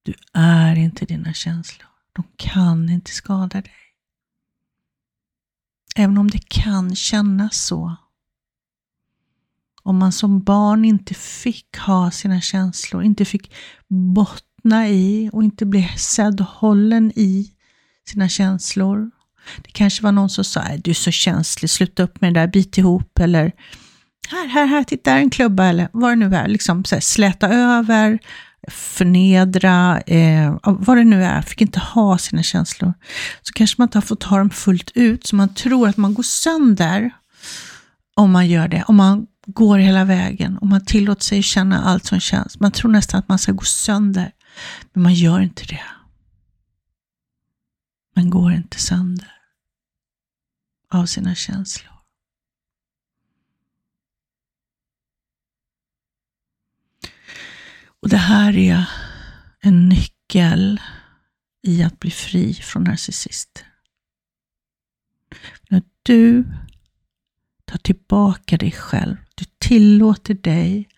Du 0.04 0.14
är 0.32 0.76
inte 0.76 1.04
dina 1.04 1.32
känslor. 1.32 1.88
De 2.12 2.24
kan 2.36 2.88
inte 2.88 3.10
skada 3.10 3.60
dig. 3.60 3.72
Även 5.96 6.18
om 6.18 6.30
det 6.30 6.48
kan 6.48 6.94
kännas 6.94 7.56
så 7.66 7.96
om 9.84 9.98
man 9.98 10.12
som 10.12 10.40
barn 10.40 10.84
inte 10.84 11.14
fick 11.14 11.76
ha 11.78 12.10
sina 12.10 12.40
känslor, 12.40 13.02
inte 13.02 13.24
fick 13.24 13.54
bottna 13.88 14.88
i 14.88 15.30
och 15.32 15.44
inte 15.44 15.66
bli 15.66 15.88
sedd 15.96 16.40
och 16.40 16.46
hållen 16.46 17.12
i 17.16 17.50
sina 18.08 18.28
känslor. 18.28 19.10
Det 19.56 19.70
kanske 19.72 20.02
var 20.02 20.12
någon 20.12 20.30
som 20.30 20.44
sa, 20.44 20.62
äh, 20.62 20.80
du 20.84 20.90
är 20.90 20.94
så 20.94 21.10
känslig, 21.10 21.70
sluta 21.70 22.02
upp 22.02 22.20
med 22.20 22.34
det 22.34 22.40
där, 22.40 22.46
bit 22.46 22.78
ihop 22.78 23.18
eller 23.18 23.52
här, 24.28 24.46
här, 24.48 24.66
här, 24.66 24.84
titta, 24.84 25.10
här 25.10 25.18
är 25.18 25.22
en 25.22 25.30
klubba 25.30 25.64
eller 25.64 25.88
vad 25.92 26.10
det 26.10 26.16
nu 26.16 26.36
är. 26.36 26.48
Liksom 26.48 26.84
så 26.84 26.94
här, 26.94 27.00
släta 27.00 27.48
över, 27.48 28.18
förnedra, 28.68 30.00
eh, 30.00 30.58
vad 30.62 30.96
det 30.96 31.04
nu 31.04 31.24
är, 31.24 31.42
fick 31.42 31.60
inte 31.60 31.80
ha 31.80 32.18
sina 32.18 32.42
känslor. 32.42 32.94
Så 33.42 33.52
kanske 33.52 33.74
man 33.78 33.86
inte 33.86 33.98
har 33.98 34.02
fått 34.02 34.22
ha 34.22 34.38
dem 34.38 34.50
fullt 34.50 34.90
ut, 34.94 35.26
så 35.26 35.36
man 35.36 35.54
tror 35.54 35.88
att 35.88 35.96
man 35.96 36.14
går 36.14 36.22
sönder 36.22 37.10
om 38.14 38.30
man 38.30 38.48
gör 38.48 38.68
det. 38.68 38.84
Om 38.86 38.96
man 38.96 39.26
går 39.46 39.78
hela 39.78 40.04
vägen 40.04 40.58
om 40.60 40.68
man 40.68 40.84
tillåter 40.84 41.24
sig 41.24 41.42
känna 41.42 41.84
allt 41.84 42.04
som 42.04 42.20
känns. 42.20 42.60
Man 42.60 42.72
tror 42.72 42.90
nästan 42.90 43.18
att 43.18 43.28
man 43.28 43.38
ska 43.38 43.52
gå 43.52 43.64
sönder, 43.64 44.32
men 44.92 45.02
man 45.02 45.14
gör 45.14 45.40
inte 45.40 45.64
det. 45.66 45.82
Man 48.16 48.30
går 48.30 48.52
inte 48.52 48.80
sönder 48.80 49.32
av 50.90 51.06
sina 51.06 51.34
känslor. 51.34 51.93
Och 58.04 58.10
det 58.10 58.16
här 58.16 58.56
är 58.56 58.88
en 59.60 59.88
nyckel 59.88 60.80
i 61.62 61.82
att 61.82 62.00
bli 62.00 62.10
fri 62.10 62.54
från 62.54 62.84
narcissister. 62.84 63.66
När 65.68 65.82
du 66.02 66.44
tar 67.64 67.78
tillbaka 67.78 68.56
dig 68.56 68.72
själv 68.72 69.16
du 69.34 69.44
tillåter 69.58 70.34
dig 70.34 70.88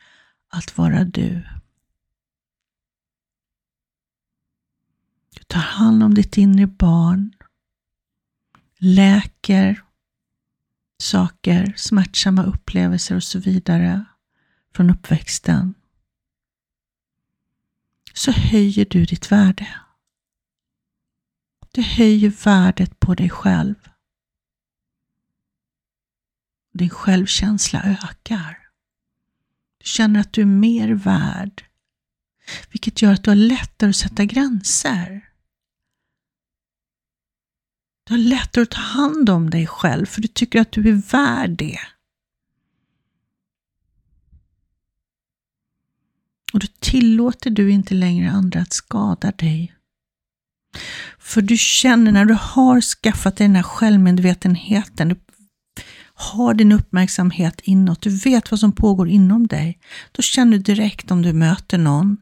att 0.48 0.78
vara 0.78 1.04
du. 1.04 1.42
Du 5.34 5.42
tar 5.46 5.60
hand 5.60 6.02
om 6.02 6.14
ditt 6.14 6.36
inre 6.36 6.66
barn, 6.66 7.32
läker 8.78 9.82
saker, 10.98 11.74
smärtsamma 11.76 12.42
upplevelser 12.42 13.16
och 13.16 13.24
så 13.24 13.38
vidare 13.38 14.04
från 14.74 14.90
uppväxten. 14.90 15.74
Så 18.16 18.30
höjer 18.30 18.84
du 18.84 19.04
ditt 19.04 19.32
värde. 19.32 19.80
Du 21.72 21.82
höjer 21.82 22.30
värdet 22.44 23.00
på 23.00 23.14
dig 23.14 23.30
själv. 23.30 23.74
Din 26.72 26.90
självkänsla 26.90 27.82
ökar. 27.82 28.68
Du 29.78 29.84
känner 29.84 30.20
att 30.20 30.32
du 30.32 30.40
är 30.40 30.46
mer 30.46 30.88
värd, 30.88 31.64
vilket 32.70 33.02
gör 33.02 33.12
att 33.12 33.24
du 33.24 33.30
har 33.30 33.36
lättare 33.36 33.90
att 33.90 33.96
sätta 33.96 34.24
gränser. 34.24 35.28
Du 38.04 38.12
har 38.12 38.18
lättare 38.18 38.62
att 38.62 38.70
ta 38.70 38.80
hand 38.80 39.30
om 39.30 39.50
dig 39.50 39.66
själv 39.66 40.06
för 40.06 40.22
du 40.22 40.28
tycker 40.28 40.60
att 40.60 40.72
du 40.72 40.88
är 40.88 41.10
värd 41.10 41.50
det. 41.50 41.95
Och 46.56 46.60
då 46.60 46.66
tillåter 46.80 47.50
du 47.50 47.70
inte 47.70 47.94
längre 47.94 48.30
andra 48.30 48.60
att 48.60 48.72
skada 48.72 49.32
dig. 49.32 49.74
För 51.18 51.42
du 51.42 51.56
känner 51.56 52.12
när 52.12 52.24
du 52.24 52.34
har 52.40 52.80
skaffat 52.80 53.36
dig 53.36 53.46
den 53.46 53.56
här 53.56 53.62
självmedvetenheten, 53.62 55.08
du 55.08 55.16
har 56.14 56.54
din 56.54 56.72
uppmärksamhet 56.72 57.60
inåt, 57.62 58.00
du 58.00 58.10
vet 58.10 58.50
vad 58.50 58.60
som 58.60 58.72
pågår 58.72 59.08
inom 59.08 59.46
dig, 59.46 59.78
då 60.12 60.22
känner 60.22 60.52
du 60.52 60.58
direkt 60.58 61.10
om 61.10 61.22
du 61.22 61.32
möter 61.32 61.78
någon 61.78 62.16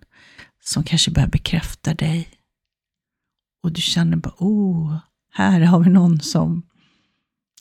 som 0.65 0.85
kanske 0.85 1.11
börjar 1.11 1.29
bekräfta 1.29 1.95
dig. 1.95 2.29
Och 3.63 3.73
du 3.73 3.81
känner 3.81 4.17
bara, 4.17 4.35
oh, 4.39 4.97
här 5.33 5.61
har 5.61 5.79
vi 5.79 5.91
någon 5.91 6.21
som, 6.21 6.63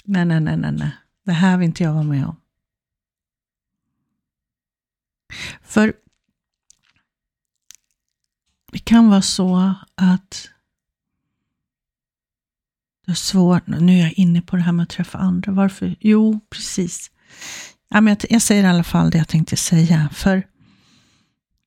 nej, 0.05 0.25
nej, 0.25 0.39
nej, 0.39 0.57
nej, 0.57 0.71
nej, 0.71 0.91
det 1.25 1.33
här 1.33 1.57
vill 1.57 1.65
inte 1.65 1.83
jag 1.83 1.93
vara 1.93 2.03
med 2.03 2.25
om. 2.25 2.36
För 5.63 5.93
det 8.73 8.86
kan 8.86 9.09
vara 9.09 9.21
så 9.21 9.73
att 9.95 10.49
det 13.05 13.12
är 13.12 13.15
svårt, 13.15 13.67
nu 13.67 13.93
är 13.93 14.01
jag 14.01 14.13
inne 14.13 14.41
på 14.41 14.55
det 14.55 14.62
här 14.62 14.71
med 14.71 14.83
att 14.83 14.89
träffa 14.89 15.17
andra. 15.17 15.51
Varför? 15.51 15.95
Jo, 15.99 16.39
precis. 16.49 17.12
Ja, 17.89 18.01
men 18.01 18.07
jag, 18.07 18.31
jag 18.31 18.41
säger 18.41 18.63
i 18.63 18.67
alla 18.67 18.83
fall 18.83 19.09
det 19.09 19.17
jag 19.17 19.27
tänkte 19.27 19.55
säga. 19.57 20.09
För 20.13 20.43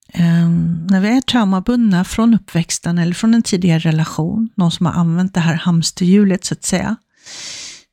ehm, 0.09 0.87
när 0.91 1.01
vi 1.01 1.09
är 1.09 1.21
traumabundna 1.21 2.05
från 2.05 2.35
uppväxten 2.35 2.99
eller 2.99 3.15
från 3.15 3.35
en 3.35 3.43
tidigare 3.43 3.79
relation, 3.79 4.49
någon 4.55 4.71
som 4.71 4.87
har 4.87 4.93
använt 4.93 5.35
det 5.35 5.41
här 5.41 5.55
hamsterhjulet 5.55 6.45
så 6.45 6.55
att 6.55 6.65
säga, 6.65 6.97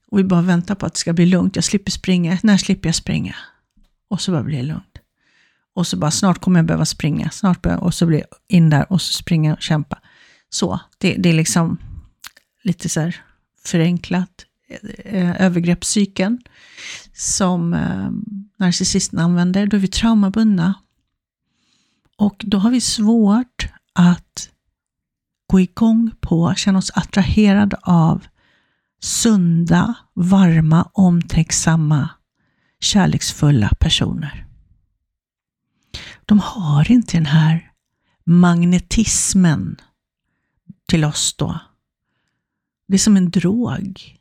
och 0.07 0.19
vi 0.19 0.23
bara 0.23 0.41
väntar 0.41 0.75
på 0.75 0.85
att 0.85 0.93
det 0.93 0.99
ska 0.99 1.13
bli 1.13 1.25
lugnt, 1.25 1.55
jag 1.55 1.65
slipper 1.65 1.91
springa, 1.91 2.37
när 2.43 2.57
slipper 2.57 2.89
jag 2.89 2.95
springa? 2.95 3.35
Och 4.09 4.21
så 4.21 4.31
bara 4.31 4.43
blir 4.43 4.57
det 4.57 4.63
lugnt. 4.63 4.92
Och 5.75 5.87
så 5.87 5.97
bara, 5.97 6.11
snart 6.11 6.41
kommer 6.41 6.59
jag 6.59 6.65
behöva 6.65 6.85
springa, 6.85 7.29
snart 7.29 7.61
behöver, 7.61 7.83
och 7.83 7.93
så 7.93 8.05
blir 8.05 8.17
jag 8.17 8.27
in 8.47 8.69
där 8.69 8.91
och 8.91 9.01
så 9.01 9.13
springa 9.13 9.53
och 9.53 9.61
kämpa. 9.61 9.99
Så, 10.49 10.79
det, 10.97 11.15
det 11.15 11.29
är 11.29 11.33
liksom 11.33 11.77
lite 12.63 12.89
så 12.89 12.99
här, 12.99 13.15
förenklat 13.65 14.45
eh, 15.05 15.41
övergreppscykeln 15.41 16.39
som 17.13 17.73
eh, 17.73 18.09
narcissisten 18.59 19.19
använder, 19.19 19.67
då 19.67 19.77
är 19.77 19.81
vi 19.81 19.87
traumabundna. 19.87 20.73
Och 22.17 22.43
då 22.45 22.57
har 22.57 22.71
vi 22.71 22.81
svårt 22.81 23.67
att 23.93 24.49
gå 25.47 25.59
igång 25.59 26.11
på, 26.21 26.53
känna 26.55 26.77
oss 26.77 26.91
attraherade 26.95 27.77
av 27.81 28.25
sunda, 29.01 29.93
varma, 30.13 30.89
omtänksamma, 30.93 32.09
kärleksfulla 32.79 33.69
personer. 33.79 34.45
De 36.25 36.39
har 36.39 36.91
inte 36.91 37.17
den 37.17 37.25
här 37.25 37.71
magnetismen 38.23 39.81
till 40.87 41.05
oss 41.05 41.33
då. 41.37 41.59
Det 42.87 42.93
är 42.93 42.99
som 42.99 43.17
en 43.17 43.29
drog. 43.29 44.19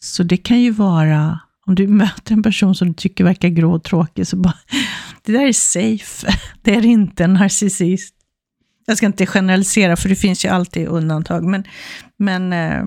Så 0.00 0.22
det 0.22 0.36
kan 0.36 0.60
ju 0.60 0.70
vara, 0.70 1.40
om 1.66 1.74
du 1.74 1.86
möter 2.02 2.32
en 2.32 2.42
person 2.42 2.74
som 2.74 2.88
du 2.88 2.94
tycker 2.94 3.24
verkar 3.24 3.48
grå 3.48 3.74
och 3.74 3.84
tråkig, 3.84 4.26
så 4.26 4.36
bara, 4.36 4.58
det 5.22 5.32
där 5.32 5.46
är 5.46 5.52
safe. 5.52 6.38
Det 6.62 6.74
är 6.74 6.86
inte 6.86 7.24
en 7.24 7.34
narcissist. 7.34 8.14
Jag 8.86 8.96
ska 8.96 9.06
inte 9.06 9.26
generalisera, 9.26 9.96
för 9.96 10.08
det 10.08 10.16
finns 10.16 10.44
ju 10.44 10.48
alltid 10.48 10.88
undantag, 10.88 11.44
men, 11.44 11.64
men 12.16 12.52
eh, 12.52 12.84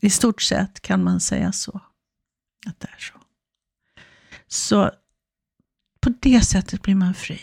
i 0.00 0.10
stort 0.10 0.42
sett 0.42 0.80
kan 0.80 1.04
man 1.04 1.20
säga 1.20 1.52
så. 1.52 1.80
Att 2.66 2.80
det 2.80 2.88
är 2.96 3.00
så. 3.00 3.15
Så 4.56 4.90
på 6.00 6.10
det 6.20 6.40
sättet 6.40 6.82
blir 6.82 6.94
man 6.94 7.14
fri. 7.14 7.40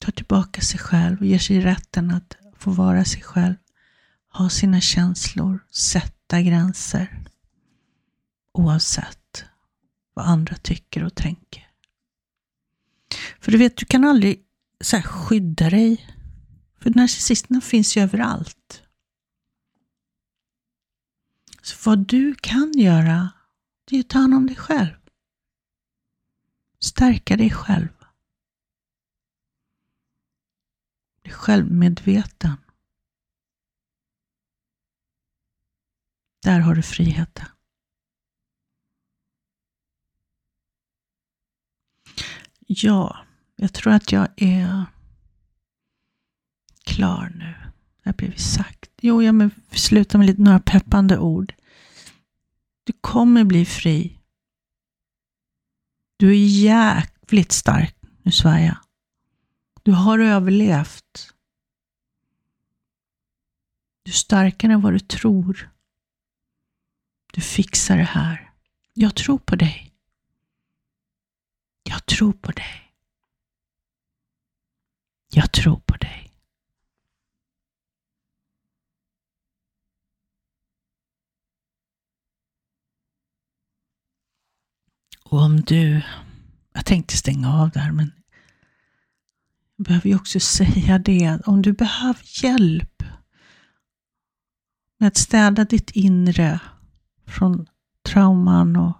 Tar 0.00 0.12
tillbaka 0.12 0.60
sig 0.60 0.80
själv 0.80 1.20
och 1.20 1.26
ger 1.26 1.38
sig 1.38 1.60
rätten 1.60 2.10
att 2.10 2.36
få 2.56 2.70
vara 2.70 3.04
sig 3.04 3.22
själv. 3.22 3.54
Ha 4.32 4.50
sina 4.50 4.80
känslor, 4.80 5.66
sätta 5.70 6.42
gränser. 6.42 7.24
Oavsett 8.52 9.44
vad 10.14 10.26
andra 10.26 10.56
tycker 10.56 11.04
och 11.04 11.14
tänker. 11.14 11.70
För 13.40 13.52
du 13.52 13.58
vet, 13.58 13.76
du 13.76 13.86
kan 13.86 14.04
aldrig 14.04 14.44
så 14.80 14.96
här, 14.96 15.02
skydda 15.02 15.70
dig. 15.70 16.06
För 16.80 16.90
narcissisterna 16.90 17.60
finns 17.60 17.96
ju 17.96 18.00
överallt. 18.00 18.82
Så 21.62 21.90
vad 21.90 21.98
du 21.98 22.34
kan 22.34 22.72
göra, 22.72 23.30
det 23.88 23.96
är 23.96 24.00
att 24.00 24.08
ta 24.08 24.18
hand 24.18 24.34
om 24.34 24.46
dig 24.46 24.56
själv. 24.56 24.96
Stärka 26.78 27.36
dig 27.36 27.50
själv. 27.50 27.88
Bli 31.22 31.32
självmedveten. 31.32 32.56
Där 36.42 36.60
har 36.60 36.74
du 36.74 36.82
friheten. 36.82 37.46
Ja, 42.66 43.26
jag 43.56 43.74
tror 43.74 43.92
att 43.92 44.12
jag 44.12 44.28
är 44.36 44.84
klar 46.84 47.32
nu. 47.34 47.54
Det 48.02 48.08
har 48.08 48.14
blivit 48.14 48.40
sagt. 48.40 48.90
Jo, 49.00 49.22
jag 49.22 49.38
vill 49.38 49.50
sluta 49.70 50.18
med 50.18 50.26
lite, 50.26 50.42
några 50.42 50.60
peppande 50.60 51.18
ord. 51.18 51.54
Du 52.88 52.92
kommer 53.00 53.44
bli 53.44 53.64
fri. 53.64 54.18
Du 56.16 56.30
är 56.30 56.46
jäkligt 56.46 57.52
stark 57.52 57.96
nu, 58.22 58.32
Sverige. 58.32 58.78
Du 59.82 59.92
har 59.92 60.18
överlevt. 60.18 61.34
Du 64.02 64.10
är 64.10 64.14
starkare 64.14 64.72
än 64.72 64.80
vad 64.80 64.92
du 64.92 64.98
tror. 64.98 65.70
Du 67.32 67.40
fixar 67.40 67.96
det 67.96 68.02
här. 68.02 68.52
Jag 68.94 69.14
tror 69.14 69.38
på 69.38 69.56
dig. 69.56 69.94
Jag 71.82 72.06
tror 72.06 72.32
på 72.32 72.52
dig. 72.52 72.92
Jag 75.28 75.52
tror 75.52 75.76
på 75.76 75.96
dig. 75.96 76.27
Och 85.30 85.42
om 85.42 85.60
du, 85.60 86.02
jag 86.72 86.86
tänkte 86.86 87.16
stänga 87.16 87.54
av 87.54 87.70
där, 87.70 87.92
men 87.92 88.12
jag 89.76 89.86
behöver 89.86 90.08
ju 90.08 90.16
också 90.16 90.40
säga 90.40 90.98
det, 90.98 91.40
om 91.46 91.62
du 91.62 91.72
behöver 91.72 92.44
hjälp 92.44 93.02
med 94.98 95.08
att 95.08 95.16
städa 95.16 95.64
ditt 95.64 95.90
inre 95.90 96.60
från 97.26 97.66
trauman 98.02 98.76
och 98.76 98.96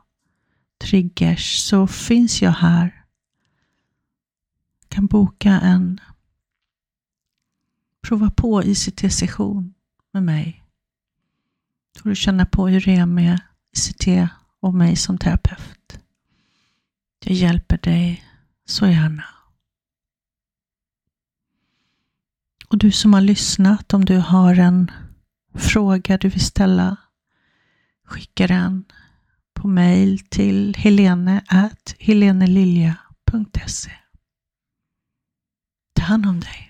triggers 0.78 1.56
så 1.56 1.86
finns 1.86 2.42
jag 2.42 2.52
här. 2.52 3.04
Du 4.80 4.94
kan 4.94 5.06
boka 5.06 5.50
en 5.50 6.00
prova 8.02 8.30
på 8.30 8.62
ICT-session 8.64 9.74
med 10.12 10.22
mig. 10.22 10.64
Då 11.94 12.00
får 12.00 12.08
du 12.08 12.16
känna 12.16 12.46
på 12.46 12.68
hur 12.68 12.80
det 12.80 12.94
är 12.94 13.06
med 13.06 13.40
ICT 13.76 14.30
och 14.60 14.74
mig 14.74 14.96
som 14.96 15.18
terapeut. 15.18 15.77
Jag 17.28 17.36
hjälper 17.36 17.78
dig 17.78 18.24
så 18.64 18.86
gärna. 18.86 19.24
Och 22.68 22.78
du 22.78 22.92
som 22.92 23.14
har 23.14 23.20
lyssnat, 23.20 23.94
om 23.94 24.04
du 24.04 24.16
har 24.16 24.54
en 24.54 24.90
fråga 25.54 26.18
du 26.18 26.28
vill 26.28 26.44
ställa, 26.44 26.96
skicka 28.04 28.46
den 28.46 28.84
på 29.54 29.68
mail 29.68 30.18
till 30.18 30.74
helene 30.74 31.44
helenelilja.se. 31.98 33.92
Ta 35.92 36.02
hand 36.02 36.26
om 36.26 36.40
dig. 36.40 36.67